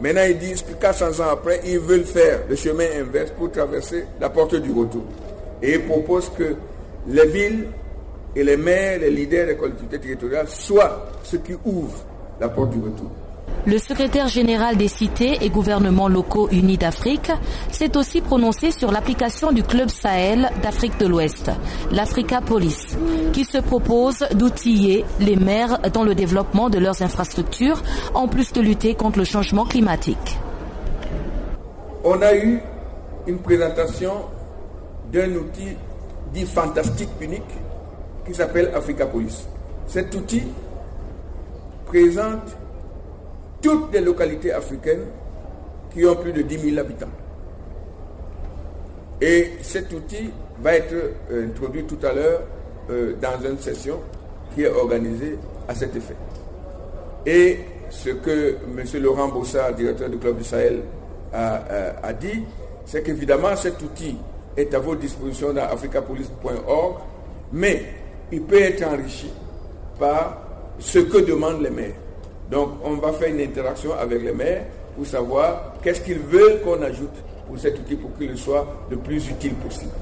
[0.00, 4.04] Maintenant, ils disent que 400 ans après, ils veulent faire le chemin inverse pour traverser
[4.20, 5.04] la porte du retour.
[5.62, 6.56] Et ils proposent que
[7.06, 7.66] les villes
[8.34, 12.04] et les maires, les leaders des collectivités territoriales soient ceux qui ouvrent
[12.40, 13.10] la porte du retour.
[13.64, 17.30] Le secrétaire général des cités et gouvernements locaux unis d'Afrique
[17.70, 21.48] s'est aussi prononcé sur l'application du Club Sahel d'Afrique de l'Ouest,
[21.92, 22.98] l'Africa Police,
[23.32, 27.80] qui se propose d'outiller les maires dans le développement de leurs infrastructures,
[28.14, 30.38] en plus de lutter contre le changement climatique.
[32.02, 32.60] On a eu
[33.28, 34.12] une présentation
[35.12, 35.76] d'un outil
[36.34, 37.42] dit fantastique, unique,
[38.26, 39.46] qui s'appelle Africa Police.
[39.86, 40.42] Cet outil
[41.86, 42.56] présente
[43.62, 45.06] toutes les localités africaines
[45.92, 47.06] qui ont plus de 10 000 habitants.
[49.20, 50.94] Et cet outil va être
[51.30, 52.42] euh, introduit tout à l'heure
[52.90, 54.00] euh, dans une session
[54.54, 56.16] qui est organisée à cet effet.
[57.24, 59.02] Et ce que M.
[59.02, 60.82] Laurent Bossard, directeur du Club du Sahel,
[61.32, 62.42] a, dit,
[62.84, 64.16] c'est qu'évidemment cet outil
[64.56, 66.96] est à votre disposition dans africapolice.org,
[67.52, 67.84] mais
[68.30, 69.32] il peut être enrichi
[69.98, 70.42] par
[70.78, 71.94] ce que demandent les maires.
[72.50, 74.64] Donc on va faire une interaction avec les maires
[74.96, 77.14] pour savoir qu'est-ce qu'ils veulent qu'on ajoute
[77.46, 79.92] pour cet outil pour qu'il soit le plus utile possible.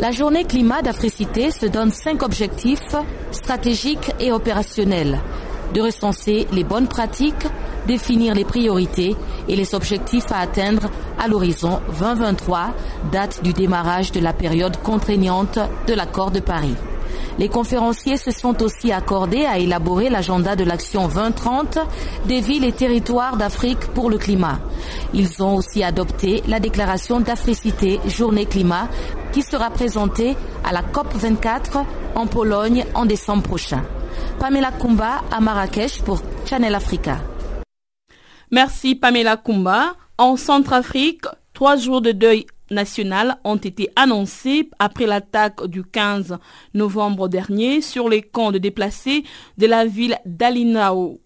[0.00, 2.96] La journée climat d'Africité se donne cinq objectifs
[3.30, 5.20] stratégiques et opérationnels.
[5.72, 7.46] De recenser les bonnes pratiques,
[7.86, 9.14] définir les priorités
[9.48, 12.74] et les objectifs à atteindre à l'horizon 2023,
[13.12, 16.74] date du démarrage de la période contraignante de l'accord de Paris.
[17.38, 21.78] Les conférenciers se sont aussi accordés à élaborer l'agenda de l'action 2030
[22.26, 24.60] des villes et territoires d'Afrique pour le climat.
[25.12, 28.88] Ils ont aussi adopté la déclaration d'Africité Journée Climat
[29.32, 31.78] qui sera présentée à la COP 24
[32.14, 33.82] en Pologne en décembre prochain.
[34.38, 37.18] Pamela Kumba à Marrakech pour Channel Africa.
[38.50, 39.94] Merci Pamela Kumba.
[40.16, 41.24] En Centrafrique,
[41.54, 46.38] trois jours de deuil national ont été annoncés après l'attaque du 15
[46.74, 49.24] novembre dernier sur les camps de déplacés
[49.56, 51.20] de la ville d'Alinao,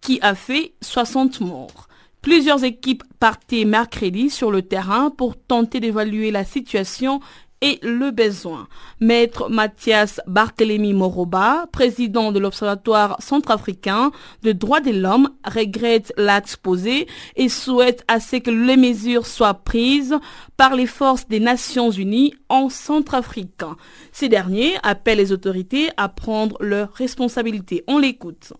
[0.00, 1.86] qui a fait 60 morts.
[2.22, 7.20] Plusieurs équipes partaient mercredi sur le terrain pour tenter d'évaluer la situation
[7.82, 8.68] le besoin.
[9.00, 17.06] Maître Mathias Barthélemy Moroba, président de l'Observatoire centrafricain de droits de l'homme, regrette l'acte posé
[17.36, 20.16] et souhaite assez que les mesures soient prises
[20.56, 23.62] par les forces des Nations Unies en Centrafrique.
[24.12, 27.84] Ces derniers appellent les autorités à prendre leurs responsabilités.
[27.86, 28.52] On l'écoute.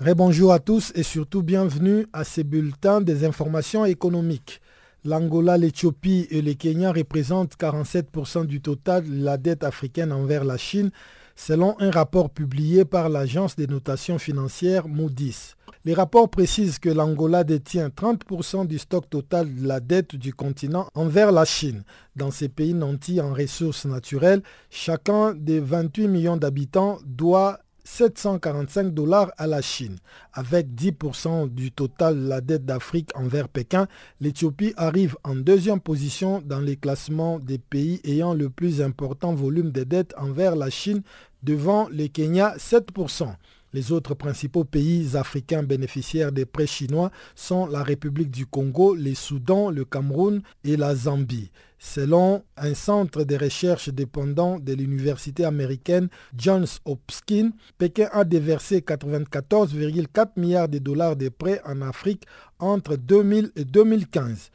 [0.00, 4.62] Rebonjour à tous et surtout bienvenue à ces bulletins des informations économiques.
[5.04, 10.56] L'Angola, l'Éthiopie et le Kenya représentent 47% du total de la dette africaine envers la
[10.56, 10.90] Chine,
[11.36, 15.54] selon un rapport publié par l'agence des notations financières Moody's.
[15.84, 20.88] Les rapports précisent que l'Angola détient 30% du stock total de la dette du continent
[20.94, 21.84] envers la Chine.
[22.16, 29.30] Dans ces pays nantis en ressources naturelles, chacun des 28 millions d'habitants doit 745 dollars
[29.36, 29.96] à la Chine.
[30.32, 33.86] Avec 10% du total de la dette d'Afrique envers Pékin,
[34.20, 39.70] l'Éthiopie arrive en deuxième position dans les classements des pays ayant le plus important volume
[39.70, 41.02] de dettes envers la Chine
[41.42, 43.34] devant le Kenya 7%.
[43.72, 49.14] Les autres principaux pays africains bénéficiaires des prêts chinois sont la République du Congo, le
[49.14, 51.50] Soudan, le Cameroun et la Zambie.
[51.82, 60.32] Selon un centre de recherche dépendant de l'université américaine Johns Hopkins, Pékin a déversé 94,4
[60.36, 62.24] milliards de dollars de prêts en Afrique
[62.58, 64.50] entre 2000 et 2015.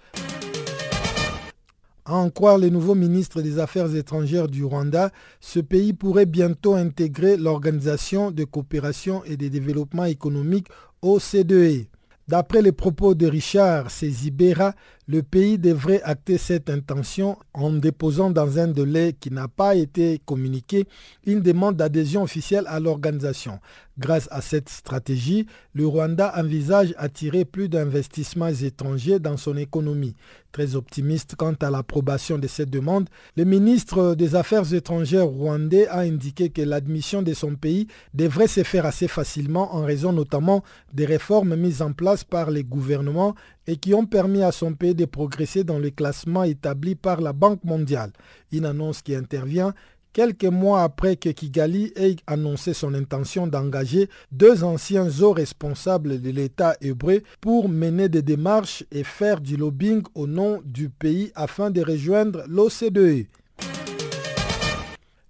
[2.05, 5.09] À en croire le nouveau ministre des Affaires étrangères du Rwanda,
[5.39, 10.67] ce pays pourrait bientôt intégrer l'Organisation de coopération et de développement économique
[11.01, 11.87] OCDE.
[12.27, 14.73] D'après les propos de Richard Sezibera,
[15.07, 20.19] le pays devrait acter cette intention en déposant dans un délai qui n'a pas été
[20.25, 20.87] communiqué
[21.25, 23.59] une demande d'adhésion officielle à l'organisation.
[23.97, 30.15] Grâce à cette stratégie, le Rwanda envisage attirer plus d'investissements étrangers dans son économie.
[30.51, 35.99] Très optimiste quant à l'approbation de cette demande, le ministre des Affaires étrangères rwandais a
[35.99, 40.63] indiqué que l'admission de son pays devrait se faire assez facilement en raison notamment
[40.93, 43.35] des réformes mises en place par les gouvernements
[43.67, 47.33] et qui ont permis à son pays de progresser dans le classement établi par la
[47.33, 48.11] Banque mondiale.
[48.51, 49.73] Une annonce qui intervient
[50.15, 56.29] quelques mois après que Kigali ait annoncé son intention d'engager deux anciens hauts responsables de
[56.29, 61.69] l'État hébreu pour mener des démarches et faire du lobbying au nom du pays afin
[61.69, 63.27] de rejoindre l'OCDE.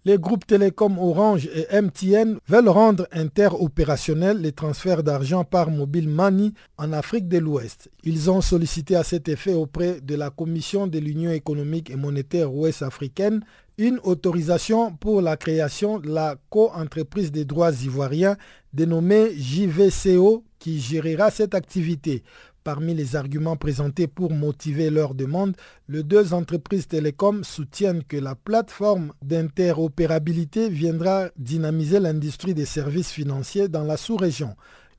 [0.08, 6.52] Les groupes Télécom Orange et MTN veulent rendre interopérationnels les transferts d'argent par mobile money
[6.78, 7.89] en Afrique de l'Ouest.
[8.04, 12.54] Ils ont sollicité à cet effet auprès de la Commission de l'Union économique et monétaire
[12.54, 13.41] ouest africaine
[13.80, 18.38] une autorisation pour la création de la co-entreprise des droits ivoiriens
[18.74, 22.21] dénommée JVCO qui gérera cette activité.
[22.66, 25.56] Parmi les arguments présentés pour motiver leur demande,
[25.88, 33.68] les deux entreprises télécoms soutiennent que la plateforme d'interopérabilité viendra dynamiser l'industrie des services financiers
[33.68, 34.56] dans la sous-région.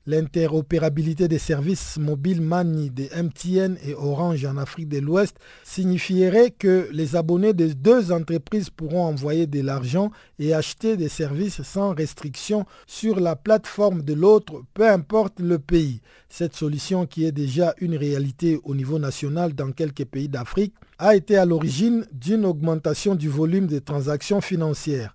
[0.09, 5.35] L'interopérabilité des services mobiles Mani de MTN et Orange en Afrique de l'Ouest
[5.65, 11.61] signifierait que les abonnés des deux entreprises pourront envoyer de l'argent et acheter des services
[11.61, 15.99] sans restriction sur la plateforme de l'autre, peu importe le pays.
[16.29, 21.17] Cette solution, qui est déjà une réalité au niveau national dans quelques pays d'Afrique, a
[21.17, 25.13] été à l'origine d'une augmentation du volume des transactions financières.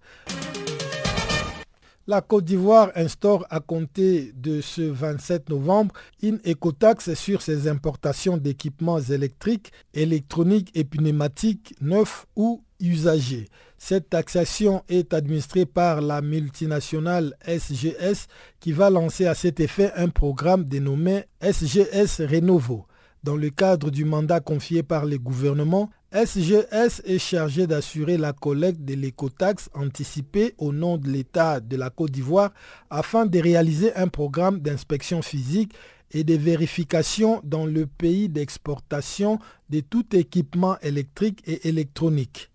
[2.08, 8.36] La Côte d'Ivoire instaure à compter de ce 27 novembre une écotaxe sur ses importations
[8.36, 13.46] d'équipements électriques, électroniques et pneumatiques neufs ou usagers.
[13.78, 18.26] Cette taxation est administrée par la multinationale SGS
[18.58, 22.84] qui va lancer à cet effet un programme dénommé SGS Renovo.
[23.22, 28.82] Dans le cadre du mandat confié par les gouvernements, SGS est chargé d'assurer la collecte
[28.82, 32.52] de l'écotaxe anticipée au nom de l'État de la Côte d'Ivoire
[32.90, 35.72] afin de réaliser un programme d'inspection physique
[36.10, 39.38] et de vérification dans le pays d'exportation
[39.70, 42.51] de tout équipement électrique et électronique.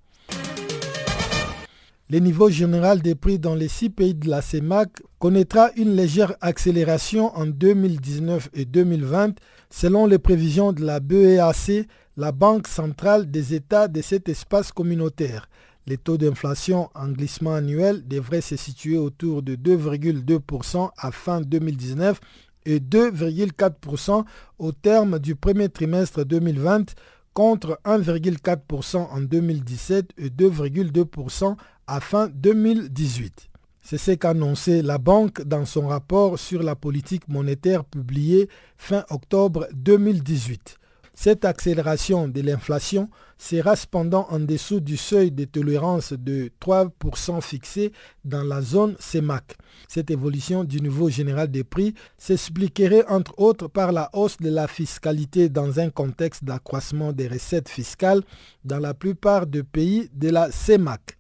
[2.09, 4.89] Le niveau général des prix dans les six pays de la CEMAC
[5.19, 9.33] connaîtra une légère accélération en 2019 et 2020
[9.69, 11.85] selon les prévisions de la BEAC,
[12.15, 15.49] la Banque centrale des États de cet espace communautaire.
[15.85, 22.21] Les taux d'inflation en glissement annuel devraient se situer autour de 2,2% à fin 2019
[22.65, 24.23] et 2,4%
[24.59, 26.95] au terme du premier trimestre 2020
[27.37, 33.49] contre 1,4% en 2017 et 2,2% à fin 2018.
[33.83, 39.05] C'est ce qu'a annoncé la banque dans son rapport sur la politique monétaire publié fin
[39.11, 40.79] octobre 2018.
[41.19, 43.09] Cette accélération de l'inflation
[43.39, 47.91] sera cependant en dessous du seuil de tolérance de 3% fixé
[48.23, 49.57] dans la zone CEMAC.
[49.87, 54.67] Cette évolution du niveau général des prix s'expliquerait entre autres par la hausse de la
[54.67, 58.21] fiscalité dans un contexte d'accroissement des recettes fiscales
[58.63, 61.17] dans la plupart des pays de la CEMAC.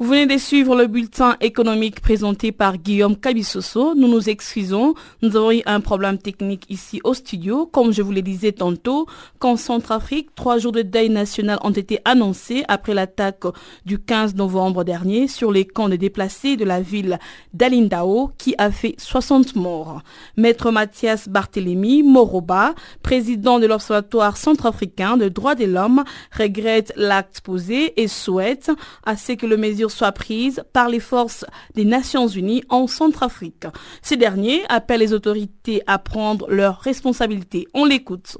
[0.00, 3.96] Vous venez de suivre le bulletin économique présenté par Guillaume Cabissoso.
[3.96, 4.94] Nous nous excusons.
[5.22, 7.66] Nous avons eu un problème technique ici au studio.
[7.66, 9.06] Comme je vous le disais tantôt,
[9.40, 13.42] qu'en Centrafrique, trois jours de deuil national ont été annoncés après l'attaque
[13.86, 17.18] du 15 novembre dernier sur les camps de déplacés de la ville
[17.52, 20.02] d'Alindao qui a fait 60 morts.
[20.36, 26.04] Maître Mathias Barthélémy Moroba, président de l'Observatoire centrafricain de droits de l'homme,
[26.38, 28.70] regrette l'acte posé et souhaite
[29.04, 33.66] à ce que le mesure soient prises par les forces des Nations Unies en Centrafrique.
[34.02, 37.66] Ces derniers appellent les autorités à prendre leurs responsabilités.
[37.74, 38.38] On l'écoute.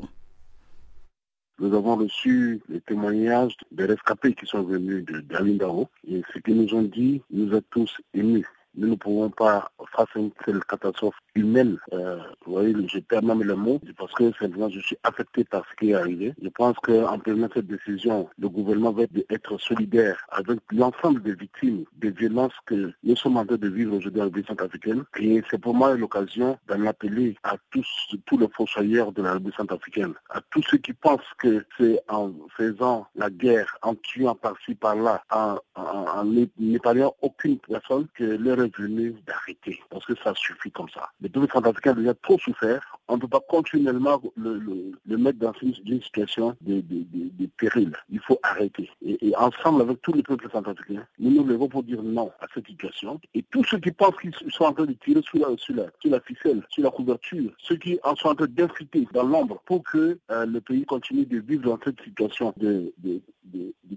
[1.61, 6.57] Nous avons reçu les témoignages des rescapés qui sont venus de d'Alindao et ce qu'ils
[6.57, 8.46] nous ont dit nous a tous émus
[8.79, 13.22] nous ne pouvons pas, face à une telle catastrophe humaine, euh, vous voyez, je perds
[13.22, 16.33] même le mot, parce que je suis affecté par ce qui est arrivé.
[16.43, 21.85] Je pense qu'en prenant cette décision, le gouvernement va être solidaire avec l'ensemble des victimes
[21.97, 25.05] des violences que nous sommes en train de vivre aujourd'hui en République centrafricaine.
[25.18, 27.87] Et c'est pour moi l'occasion d'en appeler à tous,
[28.26, 32.33] tous les fossoyeurs de la République centrafricaine, à tous ceux qui pensent que c'est en
[32.57, 36.24] faisant la guerre, en tuant par-ci, par-là, en, en,
[36.59, 41.11] n'épargnant aucune personne que leur venu d'arrêter, parce que ça suffit comme ça.
[41.21, 42.97] Le peuple centrafricain a déjà trop souffert.
[43.09, 44.59] On ne peut pas continuellement le,
[45.07, 47.93] le, mettre dans une, situation de, de, de, péril.
[48.11, 48.91] Il faut arrêter.
[49.05, 52.67] Et, ensemble, avec tous les peuples centrafricains, nous nous levons pour dire non à cette
[52.67, 53.21] situation.
[53.35, 56.21] Et tous ceux qui pensent qu'ils sont en train de tirer sur la, sur la,
[56.21, 60.19] ficelle, sur la couverture, ceux qui en sont en train d'infiltrer dans l'ombre pour que
[60.31, 62.93] euh, le pays continue de vivre dans cette situation de,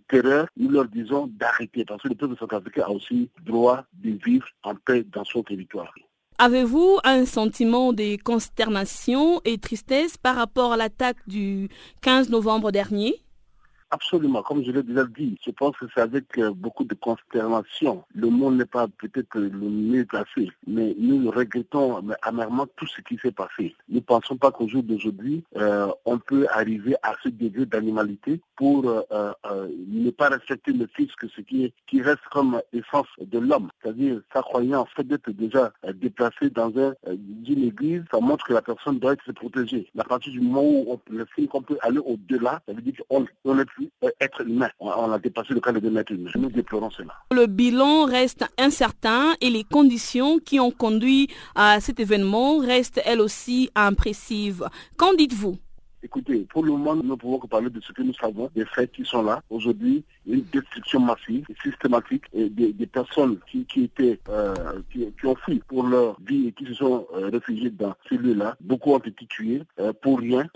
[0.07, 1.85] terreur, nous leur disons d'arrêter.
[1.85, 5.93] Parce que le peuple centrafricain a aussi droit de vivre en paix dans son territoire.
[6.43, 11.69] Avez-vous un sentiment de consternation et tristesse par rapport à l'attaque du
[12.01, 13.21] 15 novembre dernier?
[13.93, 18.05] Absolument, comme je l'ai déjà dit, je pense que c'est avec euh, beaucoup de consternation.
[18.15, 23.17] Le monde n'est pas peut-être le mieux placé, mais nous regrettons amèrement tout ce qui
[23.17, 23.75] s'est passé.
[23.89, 28.39] Nous ne pensons pas qu'au jour d'aujourd'hui, euh, on peut arriver à ce degré d'animalité
[28.55, 29.33] pour euh,
[29.89, 34.21] ne pas respecter le fisc, ce qui, est, qui reste comme essence de l'homme, c'est-à-dire
[34.33, 38.99] sa croyance, fait d'être déjà déplacé dans un, une église, ça montre que la personne
[38.99, 39.91] doit être protégée.
[39.97, 43.59] À partir du moment où on estime qu'on peut aller au-delà, ça veut dire qu'on
[43.59, 43.80] est plus
[44.19, 44.69] être humain.
[44.79, 46.31] On a dépassé le cas de 2 mètres humains.
[46.35, 47.13] Nous déplorons cela.
[47.31, 53.21] Le bilan reste incertain et les conditions qui ont conduit à cet événement restent elles
[53.21, 54.63] aussi imprécises.
[54.97, 55.57] Qu'en dites-vous?
[56.03, 58.65] Écoutez, pour le moment, nous ne pouvons que parler de ce que nous savons, des
[58.65, 59.43] faits qui sont là.
[59.51, 66.17] Aujourd'hui, une destruction massive systématique des, personnes qui, étaient, euh, qui, ont fui pour leur
[66.21, 68.55] vie et qui se sont euh, réfugiées dans celui-là.
[68.61, 70.47] Beaucoup ont été tués euh, pour rien.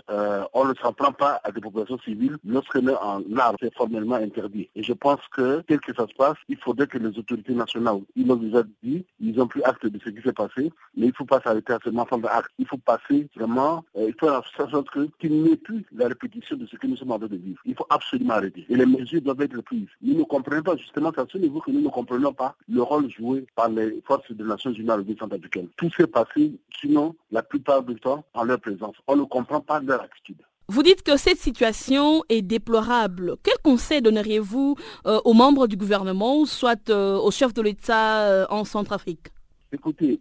[0.52, 4.68] on ne s'en prend pas à des populations civiles lorsque en arme est formellement interdit.
[4.74, 8.00] Et je pense que, tel que ça se passe, il faudrait que les autorités nationales,
[8.16, 11.08] ils l'ont déjà dit, ils ont pris acte de ce qui s'est passé, mais il
[11.08, 12.50] ne faut pas s'arrêter à seulement prendre acte.
[12.58, 14.88] Il faut passer vraiment, il faut faire en sorte
[15.20, 17.60] qu'il n'est plus la répétition de ce que nous sommes en train de vivre.
[17.64, 18.66] Il faut absolument arrêter.
[18.68, 19.88] Et les mesures doivent être prises.
[20.02, 22.82] Nous ne comprenons pas, justement, c'est à ce niveau que nous ne comprenons pas le
[22.82, 25.68] rôle joué par les forces des Nations Unies à l'Union centrafricaine.
[25.76, 28.96] Tout s'est passé, sinon, la plupart du temps, en leur présence.
[29.06, 30.38] On ne comprend pas leur attitude.
[30.68, 33.36] Vous dites que cette situation est déplorable.
[33.44, 34.74] Quel conseil donneriez-vous
[35.06, 39.28] euh, aux membres du gouvernement, soit euh, au chef de l'État euh, en Centrafrique?
[39.70, 40.18] Écoutez,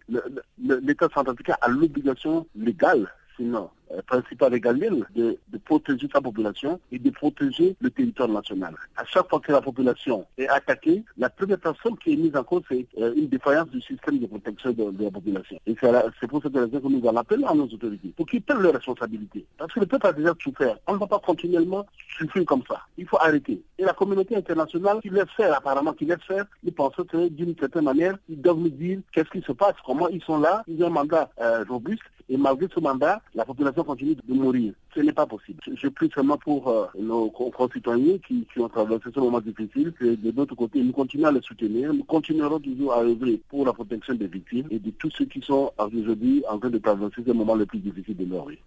[0.60, 3.08] l'État centrafricain a l'obligation légale,
[3.38, 3.70] sinon
[4.04, 8.76] principal régalienne de, de, protéger sa population et de protéger le territoire national.
[8.96, 12.44] À chaque fois que la population est attaquée, la première personne qui est mise en
[12.44, 15.60] cause, c'est euh, une défaillance du système de protection de, la population.
[15.66, 15.76] Et
[16.20, 18.74] c'est pour cette raison que nous en appelons à nos autorités, pour qu'ils prennent leurs
[18.74, 19.46] responsabilités.
[19.58, 20.78] Parce que le peuple a déjà souffert.
[20.88, 21.86] On ne va pas continuellement
[22.18, 22.82] souffrir comme ça.
[22.98, 23.62] Il faut arrêter.
[23.78, 27.56] Et la communauté internationale qui laisse faire, apparemment qui laisse faire, nous pensons que d'une
[27.58, 30.84] certaine manière, ils doivent nous dire qu'est-ce qui se passe, comment ils sont là, ils
[30.84, 34.74] ont un mandat euh, robuste, et malgré ce mandat, la population continue de mourir.
[34.94, 35.60] Ce n'est pas possible.
[35.66, 40.16] Je prie seulement pour euh, nos concitoyens qui, qui, ont traversé ce moment difficile que
[40.16, 41.94] de notre côté, nous continuons à les soutenir.
[41.94, 45.42] Nous continuerons toujours à œuvrer pour la protection des victimes et de tous ceux qui
[45.42, 48.58] sont aujourd'hui en train de traverser ce moment le plus difficile de leur vie.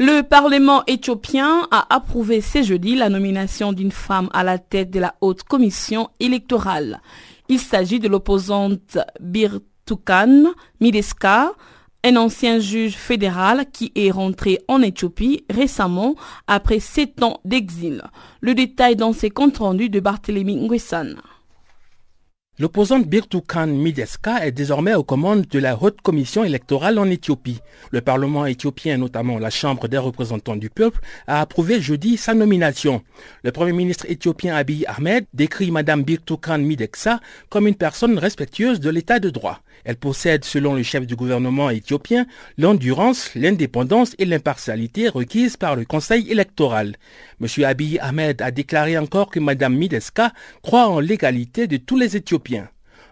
[0.00, 5.00] Le Parlement éthiopien a approuvé ce jeudi la nomination d'une femme à la tête de
[5.00, 7.00] la haute commission électorale.
[7.48, 11.52] Il s'agit de l'opposante Birtukan Mideska,
[12.04, 16.14] un ancien juge fédéral qui est rentré en Éthiopie récemment
[16.46, 18.02] après sept ans d'exil.
[18.40, 21.16] Le détail dans ses comptes rendus de Barthélemy Nguessan.
[22.60, 27.60] L'opposante Birtukan Mideska est désormais aux commandes de la haute commission électorale en Éthiopie.
[27.92, 33.02] Le Parlement éthiopien, notamment la Chambre des représentants du peuple, a approuvé jeudi sa nomination.
[33.44, 38.90] Le Premier ministre éthiopien Abiy Ahmed décrit Mme Birtukan Mideksa comme une personne respectueuse de
[38.90, 39.60] l'état de droit.
[39.84, 42.26] Elle possède, selon le chef du gouvernement éthiopien,
[42.56, 46.96] l'endurance, l'indépendance et l'impartialité requises par le Conseil électoral.
[47.40, 47.64] M.
[47.64, 52.68] Abiy Ahmed a déclaré encore que Mme Mideska croit en l'égalité de tous les Éthiopiens.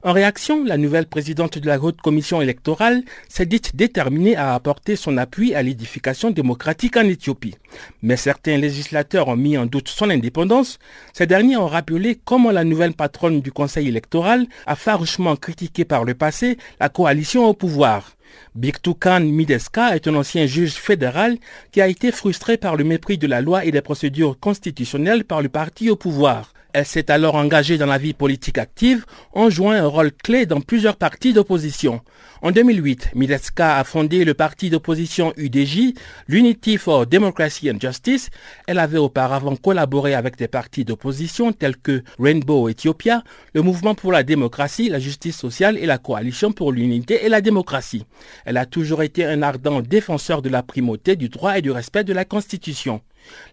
[0.06, 4.94] En réaction, la nouvelle présidente de la haute commission électorale s'est dite déterminée à apporter
[4.94, 7.56] son appui à l'édification démocratique en Éthiopie.
[8.02, 10.78] Mais certains législateurs ont mis en doute son indépendance.
[11.12, 16.04] Ces derniers ont rappelé comment la nouvelle patronne du conseil électoral a farouchement critiqué par
[16.04, 18.12] le passé la coalition au pouvoir.
[18.54, 21.36] Biktukan Mideska est un ancien juge fédéral
[21.72, 25.42] qui a été frustré par le mépris de la loi et des procédures constitutionnelles par
[25.42, 26.52] le parti au pouvoir.
[26.78, 30.60] Elle s'est alors engagée dans la vie politique active en jouant un rôle clé dans
[30.60, 32.02] plusieurs partis d'opposition.
[32.42, 35.94] En 2008, Mideska a fondé le parti d'opposition UDJ,
[36.28, 38.28] l'Unity for Democracy and Justice.
[38.66, 43.24] Elle avait auparavant collaboré avec des partis d'opposition tels que Rainbow Ethiopia,
[43.54, 47.40] le Mouvement pour la démocratie, la justice sociale et la Coalition pour l'unité et la
[47.40, 48.04] démocratie.
[48.44, 52.04] Elle a toujours été un ardent défenseur de la primauté du droit et du respect
[52.04, 53.00] de la Constitution.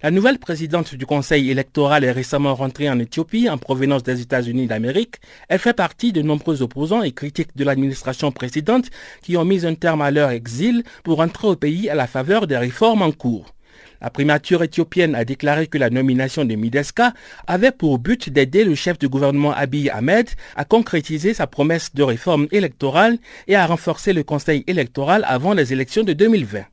[0.01, 4.67] La nouvelle présidente du Conseil électoral est récemment rentrée en Éthiopie en provenance des États-Unis
[4.67, 5.15] d'Amérique.
[5.49, 8.89] Elle fait partie de nombreux opposants et critiques de l'administration précédente
[9.21, 12.47] qui ont mis un terme à leur exil pour entrer au pays à la faveur
[12.47, 13.53] des réformes en cours.
[14.01, 17.13] La primature éthiopienne a déclaré que la nomination de Mideska
[17.47, 22.03] avait pour but d'aider le chef du gouvernement Abiy Ahmed à concrétiser sa promesse de
[22.03, 23.17] réforme électorale
[23.47, 26.65] et à renforcer le conseil électoral avant les élections de 2020.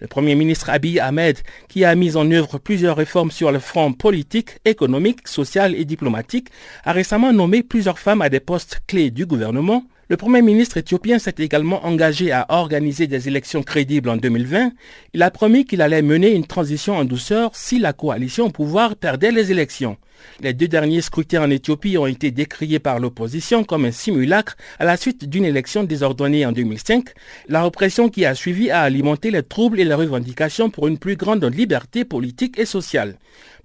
[0.00, 3.92] Le Premier ministre Abiy Ahmed, qui a mis en œuvre plusieurs réformes sur le front
[3.92, 6.48] politique, économique, social et diplomatique,
[6.84, 9.84] a récemment nommé plusieurs femmes à des postes clés du gouvernement.
[10.08, 14.72] Le Premier ministre éthiopien s'est également engagé à organiser des élections crédibles en 2020.
[15.14, 18.96] Il a promis qu'il allait mener une transition en douceur si la coalition au pouvoir
[18.96, 19.96] perdait les élections.
[20.40, 24.84] Les deux derniers scrutins en Éthiopie ont été décriés par l'opposition comme un simulacre à
[24.84, 27.10] la suite d'une élection désordonnée en 2005.
[27.48, 31.16] La répression qui a suivi a alimenté les troubles et les revendications pour une plus
[31.16, 33.16] grande liberté politique et sociale.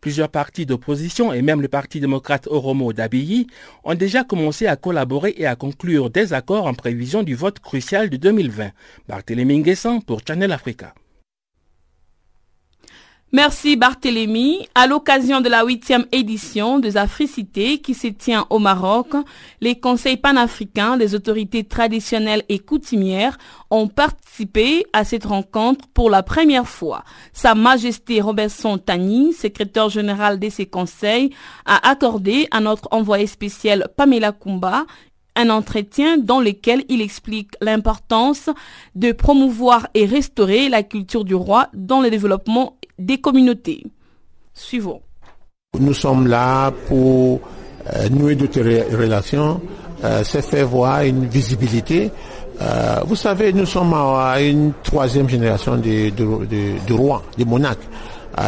[0.01, 3.47] Plusieurs partis d'opposition et même le Parti démocrate Oromo d'Abiyi
[3.83, 8.09] ont déjà commencé à collaborer et à conclure des accords en prévision du vote crucial
[8.09, 8.71] de 2020.
[9.07, 10.93] Barthélémy Nguessan pour Channel Africa.
[13.31, 14.67] Merci Barthélémy.
[14.73, 19.09] À l'occasion de la huitième édition des Africités qui se tient au Maroc,
[19.61, 23.37] les conseils panafricains des autorités traditionnelles et coutumières
[23.69, 27.03] ont participé à cette rencontre pour la première fois.
[27.31, 31.29] Sa Majesté Robertson Tani, secrétaire général de ces conseils,
[31.65, 34.85] a accordé à notre envoyé spécial Pamela Kumba
[35.35, 38.49] un entretien dans lequel il explique l'importance
[38.95, 43.83] de promouvoir et restaurer la culture du roi dans le développement des communautés.
[44.53, 45.01] Suivons.
[45.79, 47.39] Nous sommes là pour
[47.95, 48.61] euh, nouer d'autres
[48.95, 49.61] relations,
[50.03, 52.11] euh, se faire voir une visibilité.
[52.61, 57.87] Euh, vous savez, nous sommes à une troisième génération de, de, de, rois, de monarques.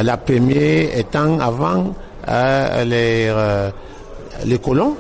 [0.03, 1.93] la première étant avant
[2.85, 3.31] les,
[4.45, 4.95] les colons.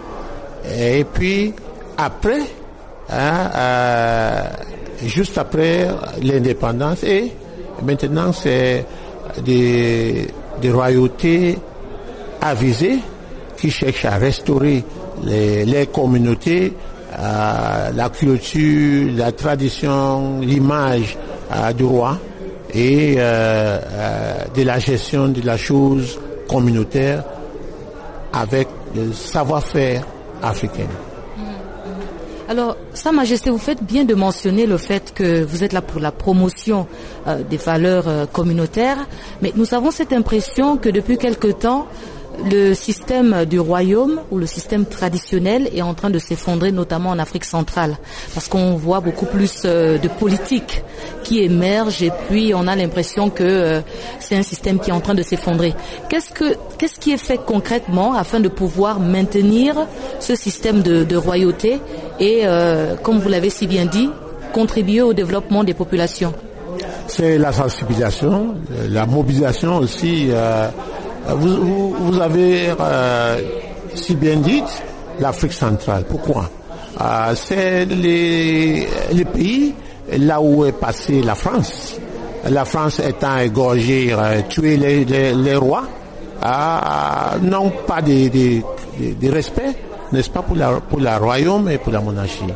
[0.79, 1.53] Et puis
[1.97, 2.41] après,
[3.09, 4.43] hein,
[5.03, 5.89] juste après
[6.21, 7.03] l'indépendance.
[7.03, 7.33] Et
[7.83, 8.85] maintenant, c'est
[9.39, 10.27] des,
[10.71, 11.57] royautés
[12.41, 12.99] avisées
[13.57, 14.83] qui cherchent à restaurer
[15.23, 16.73] les, communautés,
[17.17, 21.17] euh, la culture, la tradition, l'image
[21.53, 22.17] euh, du roi
[22.73, 23.79] et euh,
[24.55, 27.23] de la gestion de la chose communautaire
[28.33, 30.03] avec le savoir-faire
[30.41, 30.87] africain.
[32.51, 36.01] Alors, Sa Majesté, vous faites bien de mentionner le fait que vous êtes là pour
[36.01, 36.85] la promotion
[37.25, 39.07] euh, des valeurs euh, communautaires,
[39.41, 41.87] mais nous avons cette impression que depuis quelque temps,
[42.49, 47.19] le système du royaume ou le système traditionnel est en train de s'effondrer, notamment en
[47.19, 47.97] Afrique centrale,
[48.33, 50.83] parce qu'on voit beaucoup plus euh, de politique
[51.23, 53.81] qui émerge et puis on a l'impression que euh,
[54.19, 55.73] c'est un système qui est en train de s'effondrer.
[56.09, 59.75] Qu'est-ce que qu'est-ce qui est fait concrètement afin de pouvoir maintenir
[60.19, 61.79] ce système de, royauté
[62.19, 64.09] et, euh, comme vous l'avez si bien dit,
[64.53, 66.33] contribuer au développement des populations?
[67.07, 68.55] C'est la sensibilisation,
[68.89, 70.29] la mobilisation aussi.
[71.27, 73.41] Vous, avez euh,
[73.93, 74.63] si bien dit
[75.19, 76.03] l'Afrique centrale.
[76.09, 76.49] Pourquoi?
[76.99, 78.87] Euh, C'est les,
[79.31, 79.73] pays
[80.17, 81.95] là où est passée la France.
[82.49, 84.15] La France étant égorgée,
[84.49, 85.83] tuer les, rois,
[87.41, 89.75] n'ont pas de, respect,
[90.11, 92.51] n'est-ce pas, pour la, pour la royaume et pour la monarchie.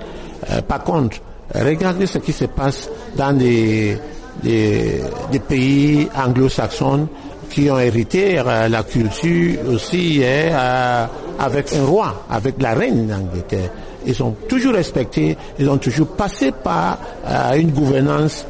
[0.68, 1.18] par contre,
[1.54, 3.96] regardez ce qui se passe dans des,
[4.42, 7.08] des pays anglo-saxons
[7.50, 11.06] qui ont hérité euh, la culture aussi hein, euh,
[11.40, 13.70] avec un roi, avec la reine d'Angleterre.
[14.06, 18.46] Ils ont toujours respecté, ils ont toujours passé par euh, une gouvernance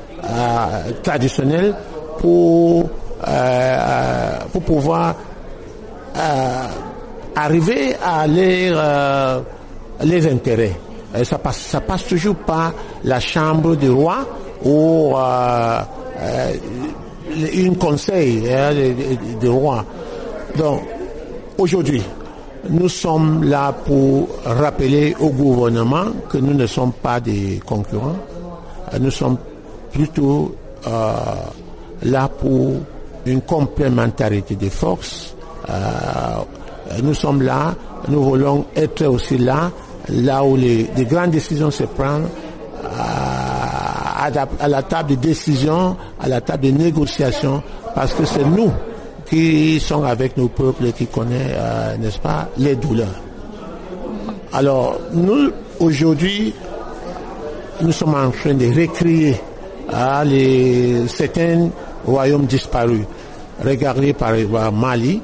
[1.04, 1.76] traditionnelle
[2.18, 2.90] pour,
[4.52, 5.14] pour pouvoir
[7.36, 9.44] arriver à leurs,
[10.04, 10.80] les intérêts.
[11.24, 12.74] ça passe, ça passe toujours par
[13.04, 14.26] la chambre du roi
[14.64, 15.14] ou
[17.54, 18.72] une conseil hein,
[19.42, 19.84] de, roi.
[20.58, 20.82] Donc,
[21.58, 22.02] aujourd'hui,
[22.70, 28.18] nous sommes là pour rappeler au gouvernement que nous ne sommes pas des concurrents.
[29.00, 29.38] Nous sommes
[29.92, 30.56] plutôt
[30.88, 31.14] euh,
[32.04, 32.74] là pour
[33.26, 35.36] une complémentarité des forces.
[35.70, 35.74] Euh,
[37.04, 37.74] nous sommes là,
[38.08, 39.72] nous voulons être aussi là,
[40.10, 42.28] là où les, grandes décisions se prennent.
[42.84, 43.36] Euh,
[44.60, 45.96] à la table de décision,
[46.26, 47.62] à la table de négociation,
[47.94, 48.72] parce que c'est nous
[49.30, 53.22] qui sommes avec nos peuples et qui connaissent, euh, n'est-ce pas, les douleurs.
[54.52, 56.52] Alors, nous, aujourd'hui,
[57.82, 59.36] nous sommes en train de recréer
[59.94, 61.70] hein, les, certains
[62.06, 63.06] royaumes disparus.
[63.64, 65.22] Regardez par exemple Mali,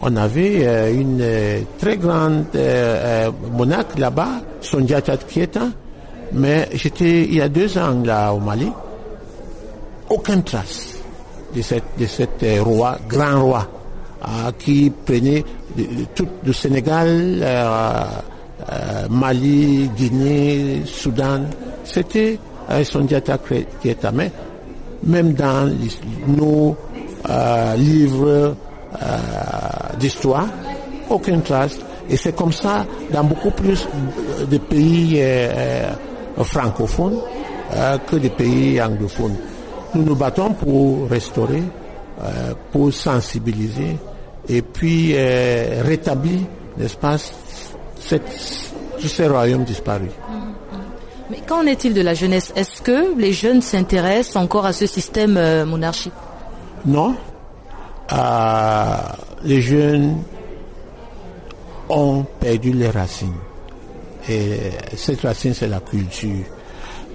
[0.00, 2.46] on avait euh, une euh, très grande
[3.52, 5.68] monarque là-bas, Sondiata Kieta,
[6.32, 8.70] mais j'étais il y a deux ans là au Mali,
[10.10, 10.96] aucune trace
[11.54, 13.66] de cette, de cet euh, roi, grand roi,
[14.22, 15.44] euh, qui prenait
[16.14, 18.04] tout le Sénégal, euh,
[19.10, 21.42] Mali, Guinée, Soudan.
[21.84, 22.38] C'était
[22.84, 23.38] son diata
[23.80, 24.30] qui était mais
[25.04, 25.70] même dans
[26.26, 26.76] nos
[27.76, 28.56] livres
[29.98, 30.48] d'histoire,
[31.08, 31.78] aucune trace.
[32.10, 33.86] Et c'est comme ça dans beaucoup plus
[34.50, 35.22] de pays
[36.42, 37.20] francophones
[37.74, 39.36] euh, que des pays anglophones.
[39.94, 41.62] Nous nous battons pour restaurer,
[42.22, 43.96] euh, pour sensibiliser
[44.48, 46.40] et puis euh, rétablir,
[46.76, 47.16] n'est-ce pas,
[49.00, 50.10] tous ces royaumes disparus.
[51.30, 52.52] Mais qu'en est-il de la jeunesse?
[52.56, 56.12] Est-ce que les jeunes s'intéressent encore à ce système monarchique?
[56.86, 57.14] Non.
[59.44, 60.16] les jeunes
[61.88, 63.34] ont perdu les racines.
[64.28, 66.44] Et cette racine, c'est la culture.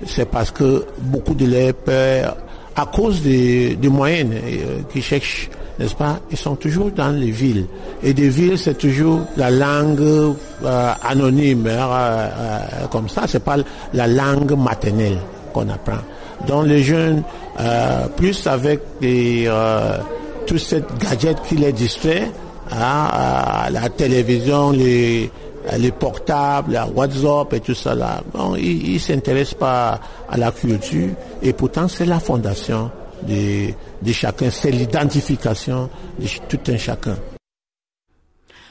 [0.05, 2.35] C'est parce que beaucoup de leurs pères,
[2.75, 5.49] à cause des, moyens euh, qui cherchent
[5.79, 7.65] n'est-ce pas Ils sont toujours dans les villes.
[8.03, 13.23] Et des villes, c'est toujours la langue euh, anonyme, hein, euh, euh, comme ça.
[13.27, 13.57] C'est pas
[13.93, 15.17] la langue maternelle
[15.53, 15.99] qu'on apprend.
[16.47, 17.23] Donc les jeunes,
[18.17, 19.49] plus avec les,
[20.45, 22.29] tout cette gadget qui les distrait,
[22.71, 23.07] hein,
[23.71, 25.31] la télévision, les
[25.77, 28.21] les portables, la WhatsApp et tout ça là.
[28.33, 29.99] Bon, ils ne s'intéressent pas
[30.29, 31.11] à la culture
[31.41, 32.91] et pourtant c'est la fondation
[33.27, 35.89] de, chacun, c'est l'identification
[36.19, 37.15] de tout un chacun.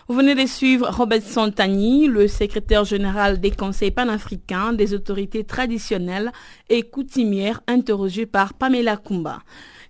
[0.08, 6.32] Vous venez de suivre Robert Santani, le secrétaire général des conseils panafricains des autorités traditionnelles
[6.68, 9.38] et coutumières, interrogé par Pamela Kumba.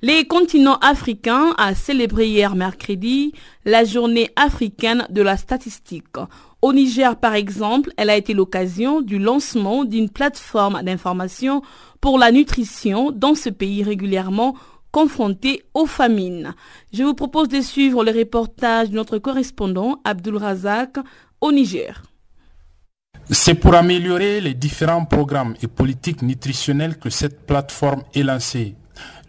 [0.03, 3.33] Les continents africains a célébré hier mercredi
[3.65, 6.17] la journée africaine de la statistique.
[6.63, 11.61] Au Niger, par exemple, elle a été l'occasion du lancement d'une plateforme d'information
[12.01, 14.55] pour la nutrition dans ce pays régulièrement
[14.93, 16.55] confronté aux famines.
[16.93, 20.99] Je vous propose de suivre le reportage de notre correspondant Abdul Razak
[21.41, 22.03] au Niger.
[23.29, 28.77] C'est pour améliorer les différents programmes et politiques nutritionnelles que cette plateforme est lancée.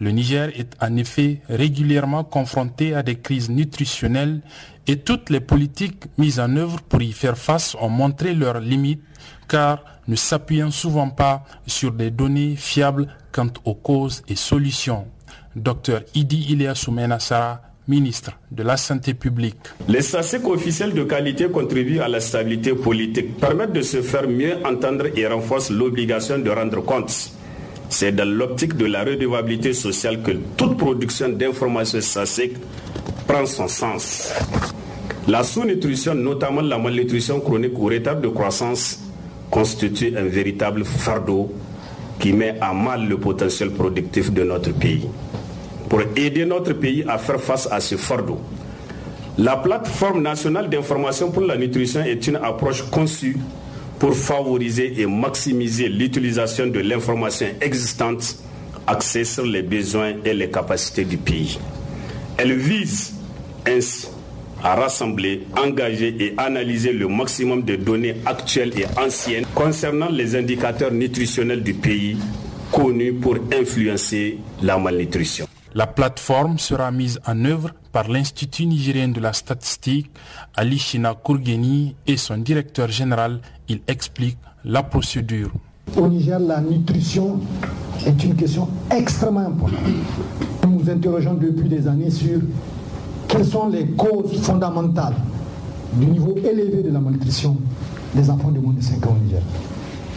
[0.00, 4.40] Le Niger est en effet régulièrement confronté à des crises nutritionnelles
[4.86, 9.02] et toutes les politiques mises en œuvre pour y faire face ont montré leurs limites
[9.48, 15.06] car ne s'appuyant souvent pas sur des données fiables quant aux causes et solutions.
[15.56, 19.56] Dr Idi Ilia Sara, ministre de la Santé publique.
[19.88, 24.56] Les statistiques officielles de qualité contribuent à la stabilité politique, permettent de se faire mieux
[24.66, 27.32] entendre et renforcent l'obligation de rendre compte
[27.94, 32.56] c'est dans l'optique de la redevabilité sociale que toute production d'informations statistiques
[33.26, 34.32] prend son sens.
[35.26, 39.00] La sous-nutrition, notamment la malnutrition chronique ou retard de croissance,
[39.50, 41.52] constitue un véritable fardeau
[42.18, 45.08] qui met à mal le potentiel productif de notre pays.
[45.88, 48.38] Pour aider notre pays à faire face à ce fardeau,
[49.38, 53.36] la plateforme nationale d'information pour la nutrition est une approche conçue
[53.98, 58.36] pour favoriser et maximiser l'utilisation de l'information existante
[58.86, 61.58] axée sur les besoins et les capacités du pays.
[62.36, 63.13] Elle vise
[63.66, 64.08] ainsi
[64.62, 70.90] à rassembler, engager et analyser le maximum de données actuelles et anciennes concernant les indicateurs
[70.90, 72.16] nutritionnels du pays
[72.72, 75.46] connus pour influencer la malnutrition.
[75.74, 80.10] La plateforme sera mise en œuvre par l'Institut nigérien de la statistique,
[80.56, 83.40] Alishina Kourgeni, et son directeur général.
[83.68, 85.50] Il explique la procédure.
[85.96, 87.40] Au Niger, la nutrition
[88.06, 89.80] est une question extrêmement importante.
[90.64, 92.40] Nous nous interrogeons depuis des années sur
[93.34, 95.14] quelles sont les causes fondamentales
[95.94, 97.56] du niveau élevé de la malnutrition
[98.14, 99.42] des enfants de moins de 5 ans au Niger.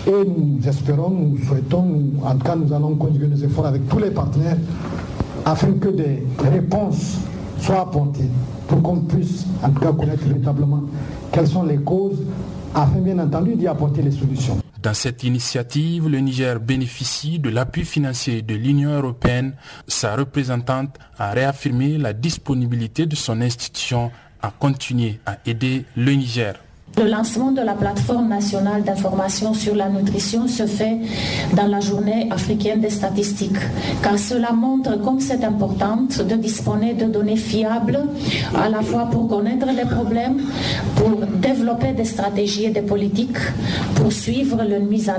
[0.05, 1.83] Et nous espérons, nous souhaitons,
[2.23, 4.57] en tout cas nous allons conjuguer nos efforts avec tous les partenaires
[5.45, 7.15] afin que des réponses
[7.59, 8.29] soient apportées
[8.67, 10.83] pour qu'on puisse en tout cas connaître véritablement
[11.31, 12.19] quelles sont les causes
[12.75, 14.57] afin bien entendu d'y apporter les solutions.
[14.81, 19.53] Dans cette initiative, le Niger bénéficie de l'appui financier de l'Union européenne.
[19.87, 24.11] Sa représentante a réaffirmé la disponibilité de son institution
[24.41, 26.55] à continuer à aider le Niger.
[26.95, 30.97] Le lancement de la plateforme nationale d'information sur la nutrition se fait
[31.55, 33.59] dans la journée africaine des statistiques,
[34.01, 37.99] car cela montre comme c'est important de disposer de données fiables,
[38.55, 40.41] à la fois pour connaître les problèmes,
[40.95, 43.37] pour développer des stratégies et des politiques,
[43.93, 45.11] pour suivre leur mise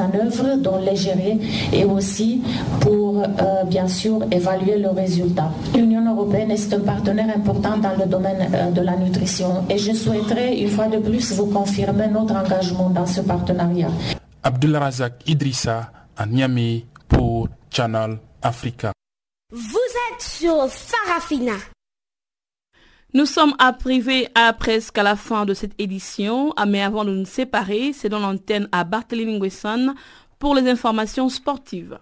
[0.00, 1.38] en, œuvre, dont les gérer,
[1.72, 2.42] et aussi
[2.80, 5.52] pour, euh, bien sûr, évaluer leurs résultats.
[5.72, 9.92] L'Union européenne est un partenaire important dans le domaine euh, de la nutrition, et je
[9.92, 13.90] souhaiterais, une fois de plus vous confirmer notre engagement dans ce partenariat.
[14.44, 18.92] Razak Idrissa à Niamey pour Channel Africa.
[19.52, 21.54] Vous êtes sur Farafina.
[23.14, 27.12] Nous sommes arrivés à presque à la fin de cette édition, ah, mais avant de
[27.14, 29.94] nous séparer, c'est dans l'antenne à Barthélémy Nguesson
[30.38, 31.98] pour les informations sportives.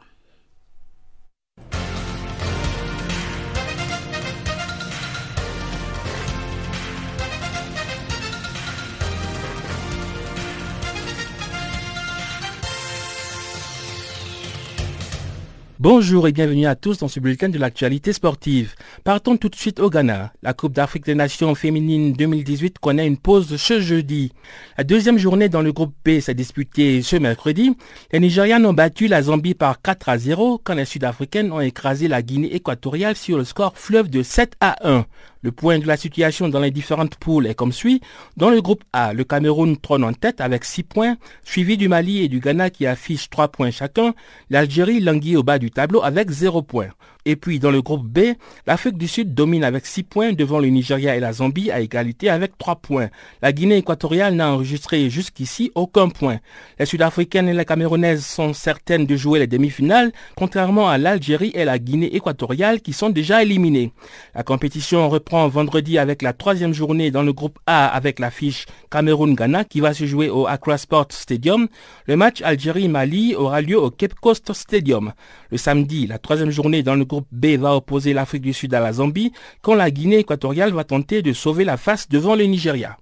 [15.84, 18.74] Bonjour et bienvenue à tous dans ce bulletin de l'actualité sportive.
[19.04, 20.32] Partons tout de suite au Ghana.
[20.42, 24.32] La Coupe d'Afrique des Nations féminines 2018 connaît une pause ce jeudi.
[24.78, 27.76] La deuxième journée dans le groupe B s'est disputée ce mercredi.
[28.12, 32.08] Les Nigérians ont battu la Zambie par 4 à 0 quand les Sud-Africaines ont écrasé
[32.08, 35.04] la Guinée équatoriale sur le score fleuve de 7 à 1.
[35.44, 38.00] Le point de la situation dans les différentes poules est comme suit.
[38.38, 42.22] Dans le groupe A, le Cameroun trône en tête avec 6 points, suivi du Mali
[42.22, 44.14] et du Ghana qui affichent 3 points chacun.
[44.48, 46.88] L'Algérie languit au bas du tableau avec 0 points.
[47.26, 48.34] Et puis dans le groupe B,
[48.66, 52.28] l'Afrique du Sud domine avec 6 points devant le Nigeria et la Zambie à égalité
[52.28, 53.08] avec 3 points.
[53.40, 56.40] La Guinée équatoriale n'a enregistré jusqu'ici aucun point.
[56.78, 61.64] Les Sud-Africaines et les Camerounaises sont certaines de jouer les demi-finales, contrairement à l'Algérie et
[61.64, 63.92] la Guinée équatoriale qui sont déjà éliminées.
[64.34, 69.64] La compétition reprend vendredi avec la troisième journée dans le groupe A avec l'affiche Cameroun-Ghana
[69.64, 71.68] qui va se jouer au Accra Sport Stadium.
[72.06, 75.12] Le match Algérie-Mali aura lieu au Cape Coast Stadium.
[75.54, 78.80] Le samedi, la troisième journée dans le groupe B va opposer l'Afrique du Sud à
[78.80, 79.30] la Zambie,
[79.62, 82.98] quand la Guinée équatoriale va tenter de sauver la face devant le Nigeria.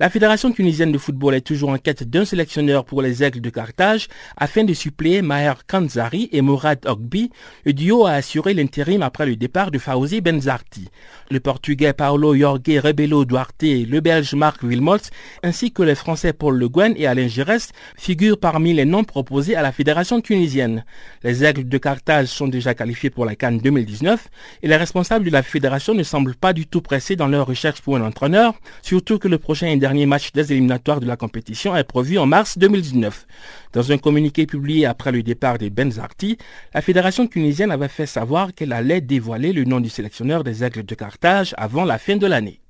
[0.00, 3.50] La Fédération tunisienne de football est toujours en quête d'un sélectionneur pour les Aigles de
[3.50, 7.30] Carthage afin de suppléer Maher Kanzari et Mourad Ogbi.
[7.66, 10.88] Le duo a assuré l'intérim après le départ de Fawzi Benzarti.
[11.30, 15.10] Le Portugais Paolo Jorge Rebelo Duarte, le Belge Marc Wilmots,
[15.42, 19.54] ainsi que les Français Paul Le Guen et Alain Giresse figurent parmi les noms proposés
[19.54, 20.86] à la Fédération tunisienne.
[21.24, 24.28] Les Aigles de Carthage sont déjà qualifiés pour la Cannes 2019
[24.62, 27.82] et les responsables de la Fédération ne semblent pas du tout pressés dans leur recherche
[27.82, 31.82] pour un entraîneur, surtout que le prochain dernier match des éliminatoires de la compétition est
[31.82, 33.26] prévu en mars 2019.
[33.72, 36.38] Dans un communiqué publié après le départ de Benzarti,
[36.72, 40.84] la fédération tunisienne avait fait savoir qu'elle allait dévoiler le nom du sélectionneur des Aigles
[40.84, 42.60] de Carthage avant la fin de l'année.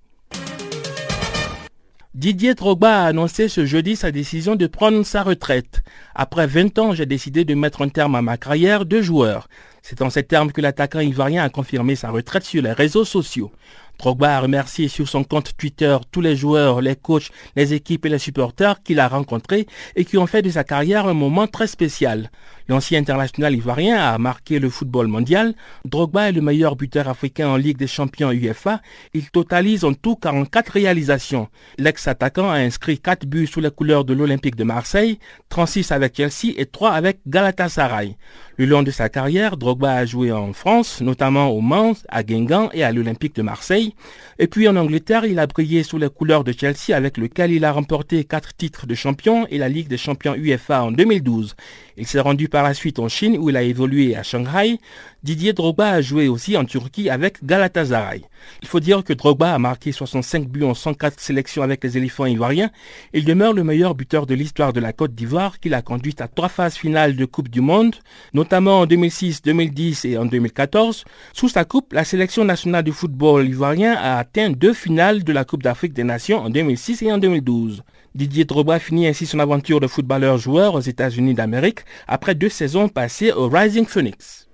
[2.14, 5.82] Didier Drogba a annoncé ce jeudi sa décision de prendre sa retraite.
[6.14, 9.48] Après 20 ans, j'ai décidé de mettre un terme à ma carrière de joueur.
[9.82, 13.52] C'est en ces termes que l'attaquant ivoirien a confirmé sa retraite sur les réseaux sociaux.
[14.00, 18.08] Drogba a remercié sur son compte Twitter tous les joueurs, les coachs, les équipes et
[18.08, 21.66] les supporters qu'il a rencontrés et qui ont fait de sa carrière un moment très
[21.66, 22.30] spécial.
[22.70, 25.54] L'ancien international ivoirien a marqué le football mondial.
[25.84, 28.80] Drogba est le meilleur buteur africain en Ligue des champions UEFA.
[29.12, 31.48] Il totalise en tout 44 réalisations.
[31.78, 36.54] L'ex-attaquant a inscrit 4 buts sous les couleurs de l'Olympique de Marseille, 36 avec Chelsea
[36.56, 38.16] et 3 avec Galatasaray.
[38.56, 42.70] Le long de sa carrière, Drogba a joué en France, notamment au Mans, à Guingamp
[42.72, 43.89] et à l'Olympique de Marseille.
[44.38, 47.64] Et puis en Angleterre, il a brillé sous les couleurs de Chelsea avec lequel il
[47.64, 51.56] a remporté 4 titres de champion et la Ligue des champions UEFA en 2012.
[52.00, 54.80] Il s'est rendu par la suite en Chine où il a évolué à Shanghai.
[55.22, 58.22] Didier Drogba a joué aussi en Turquie avec Galatasaray.
[58.62, 62.24] Il faut dire que Drogba a marqué 65 buts en 104 sélections avec les éléphants
[62.24, 62.70] ivoiriens.
[63.12, 66.28] Il demeure le meilleur buteur de l'histoire de la Côte d'Ivoire qui l'a conduite à
[66.28, 67.96] trois phases finales de Coupe du Monde,
[68.32, 71.04] notamment en 2006, 2010 et en 2014.
[71.34, 75.44] Sous sa coupe, la sélection nationale de football ivoirien a atteint deux finales de la
[75.44, 77.82] Coupe d'Afrique des Nations en 2006 et en 2012.
[78.14, 83.30] Didier Drogba finit ainsi son aventure de footballeur-joueur aux États-Unis d'Amérique après deux saisons passées
[83.32, 84.48] au Rising Phoenix.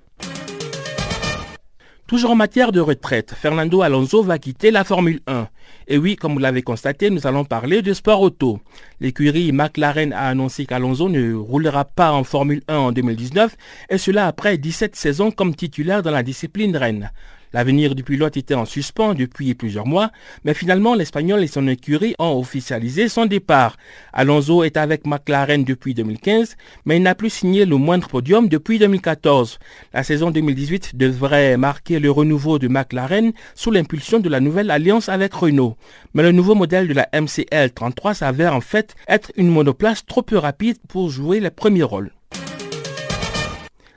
[2.07, 5.48] Toujours en matière de retraite, Fernando Alonso va quitter la Formule 1.
[5.88, 8.61] Et oui, comme vous l'avez constaté, nous allons parler de sport auto.
[9.00, 13.57] L'écurie McLaren a annoncé qu'Alonso ne roulera pas en Formule 1 en 2019,
[13.90, 17.11] et cela après 17 saisons comme titulaire dans la discipline reine.
[17.53, 20.11] L'avenir du pilote était en suspens depuis plusieurs mois,
[20.44, 23.76] mais finalement l'Espagnol et son écurie ont officialisé son départ.
[24.12, 28.78] Alonso est avec McLaren depuis 2015, mais il n'a plus signé le moindre podium depuis
[28.78, 29.59] 2014.
[29.94, 35.09] La saison 2018 devrait marquer le renouveau de McLaren sous l'impulsion de la nouvelle alliance
[35.09, 35.76] avec Renault.
[36.14, 40.22] Mais le nouveau modèle de la MCL 33 s'avère en fait être une monoplace trop
[40.22, 42.12] peu rapide pour jouer les premiers rôles.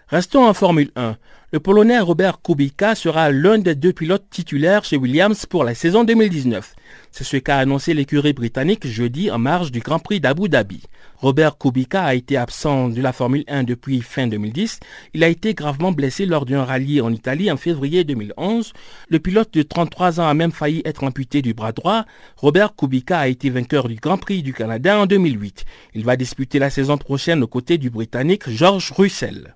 [0.08, 1.18] Restons en Formule 1.
[1.52, 6.04] Le Polonais Robert Kubica sera l'un des deux pilotes titulaires chez Williams pour la saison
[6.04, 6.76] 2019.
[7.10, 10.84] C'est ce qu'a annoncé l'écurie britannique jeudi en marge du Grand Prix d'Abu Dhabi.
[11.18, 14.80] Robert Kubica a été absent de la Formule 1 depuis fin 2010.
[15.16, 18.72] Il a été gravement blessé lors d'un rallye en Italie en février 2011.
[19.08, 22.06] Le pilote de 33 ans a même failli être amputé du bras droit.
[22.38, 25.66] Robert Kubica a été vainqueur du Grand Prix du Canada en 2008.
[25.96, 29.56] Il va disputer la saison prochaine aux côtés du Britannique George Russell.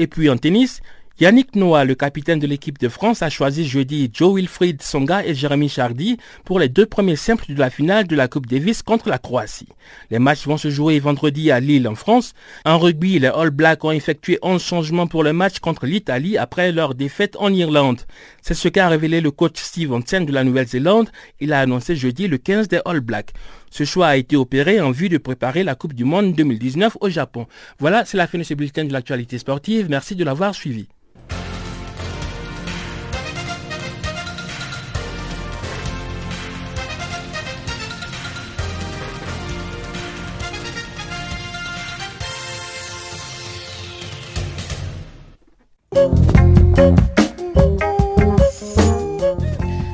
[0.00, 0.80] Et puis en tennis,
[1.20, 5.34] Yannick Noah, le capitaine de l'équipe de France, a choisi jeudi Joe Wilfried Songa et
[5.34, 9.10] Jérémy Chardy pour les deux premiers simples de la finale de la Coupe Davis contre
[9.10, 9.68] la Croatie.
[10.10, 12.32] Les matchs vont se jouer vendredi à Lille en France.
[12.64, 16.72] En rugby, les All Blacks ont effectué 11 changements pour le match contre l'Italie après
[16.72, 18.00] leur défaite en Irlande.
[18.40, 21.10] C'est ce qu'a révélé le coach Steve Hansen de la Nouvelle-Zélande.
[21.40, 23.34] Il a annoncé jeudi le 15 des All Blacks.
[23.70, 27.08] Ce choix a été opéré en vue de préparer la Coupe du Monde 2019 au
[27.08, 27.46] Japon.
[27.78, 29.88] Voilà, c'est la fin de ce bulletin de l'actualité sportive.
[29.88, 30.88] Merci de l'avoir suivi.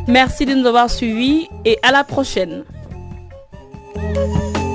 [0.08, 2.64] Merci de nous avoir suivis et à la prochaine.
[3.96, 4.65] Yeah.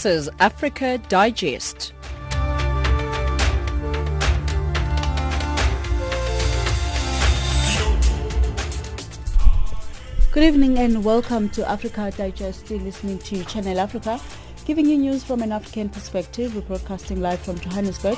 [0.00, 1.92] This is Africa Digest.
[10.32, 12.70] Good evening and welcome to Africa Digest.
[12.70, 14.18] You're listening to Channel Africa,
[14.64, 16.54] giving you news from an African perspective.
[16.54, 18.16] We're broadcasting live from Johannesburg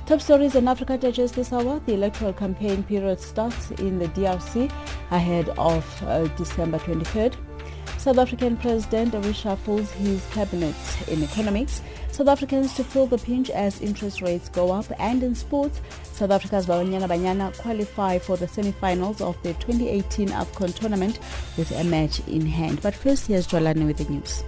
[0.06, 1.80] Top stories in Africa Digest this hour.
[1.86, 4.70] The electoral campaign period starts in the DRC
[5.10, 7.34] ahead of uh, December 23rd.
[7.98, 10.74] South African President reshuffles his cabinet
[11.08, 11.82] in economics.
[12.12, 14.84] South Africans to feel the pinch as interest rates go up.
[14.98, 15.80] And in sports,
[16.12, 21.18] South Africa's Banyana Banyana qualify for the semi-finals of the 2018 AFCON tournament
[21.56, 22.82] with a match in hand.
[22.82, 24.44] But first, here's Jolani with the news.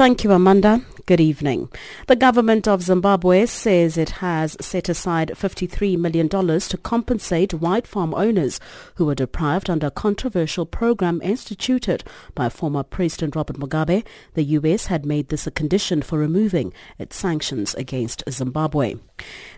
[0.00, 0.80] Thank you, Amanda.
[1.10, 1.70] Good evening.
[2.06, 8.14] The government of Zimbabwe says it has set aside $53 million to compensate white farm
[8.14, 8.60] owners
[8.94, 12.04] who were deprived under a controversial program instituted
[12.36, 14.06] by former President Robert Mugabe.
[14.34, 14.86] The U.S.
[14.86, 18.94] had made this a condition for removing its sanctions against Zimbabwe.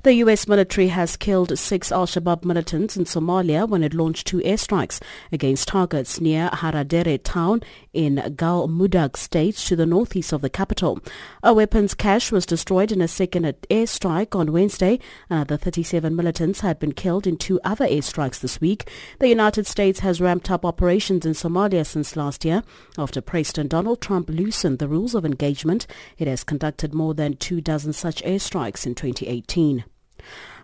[0.05, 0.49] The U.S.
[0.49, 6.19] military has killed six al-Shabaab militants in Somalia when it launched two airstrikes against targets
[6.19, 7.61] near Haradere town
[7.93, 10.99] in Galmudug state to the northeast of the capital.
[11.45, 15.01] A weapons cache was destroyed in a second airstrike on Wednesday.
[15.29, 18.89] Uh, Another 37 militants had been killed in two other airstrikes this week.
[19.19, 22.63] The United States has ramped up operations in Somalia since last year.
[22.97, 27.61] After President Donald Trump loosened the rules of engagement, it has conducted more than two
[27.61, 29.83] dozen such airstrikes in 2018.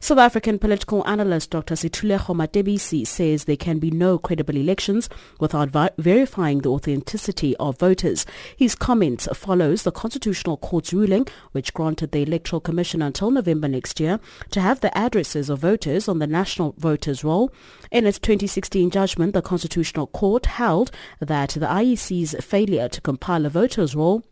[0.01, 1.75] South African political analyst Dr.
[1.75, 5.09] Situlego Matebisi says there can be no credible elections
[5.41, 8.25] without vi- verifying the authenticity of voters.
[8.57, 13.99] His comments follows the Constitutional Court's ruling which granted the Electoral Commission until November next
[13.99, 17.53] year to have the addresses of voters on the National Voters Roll.
[17.91, 23.51] In its 2016 judgment, the Constitutional Court held that the IEC's failure to compile a
[23.51, 24.23] voters roll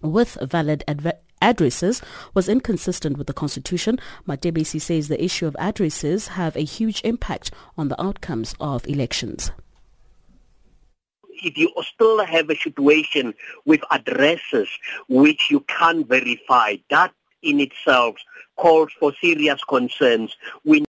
[0.00, 1.12] with valid adv-
[1.42, 2.00] addresses
[2.32, 3.98] was inconsistent with the Constitution.
[4.26, 9.50] Matebisi says the issue of addresses have a huge impact on the outcomes of elections.
[11.44, 13.34] If you still have a situation
[13.64, 14.68] with addresses
[15.08, 17.12] which you can't verify, that
[17.42, 18.16] in itself
[18.56, 20.36] calls for serious concerns.
[20.64, 20.84] We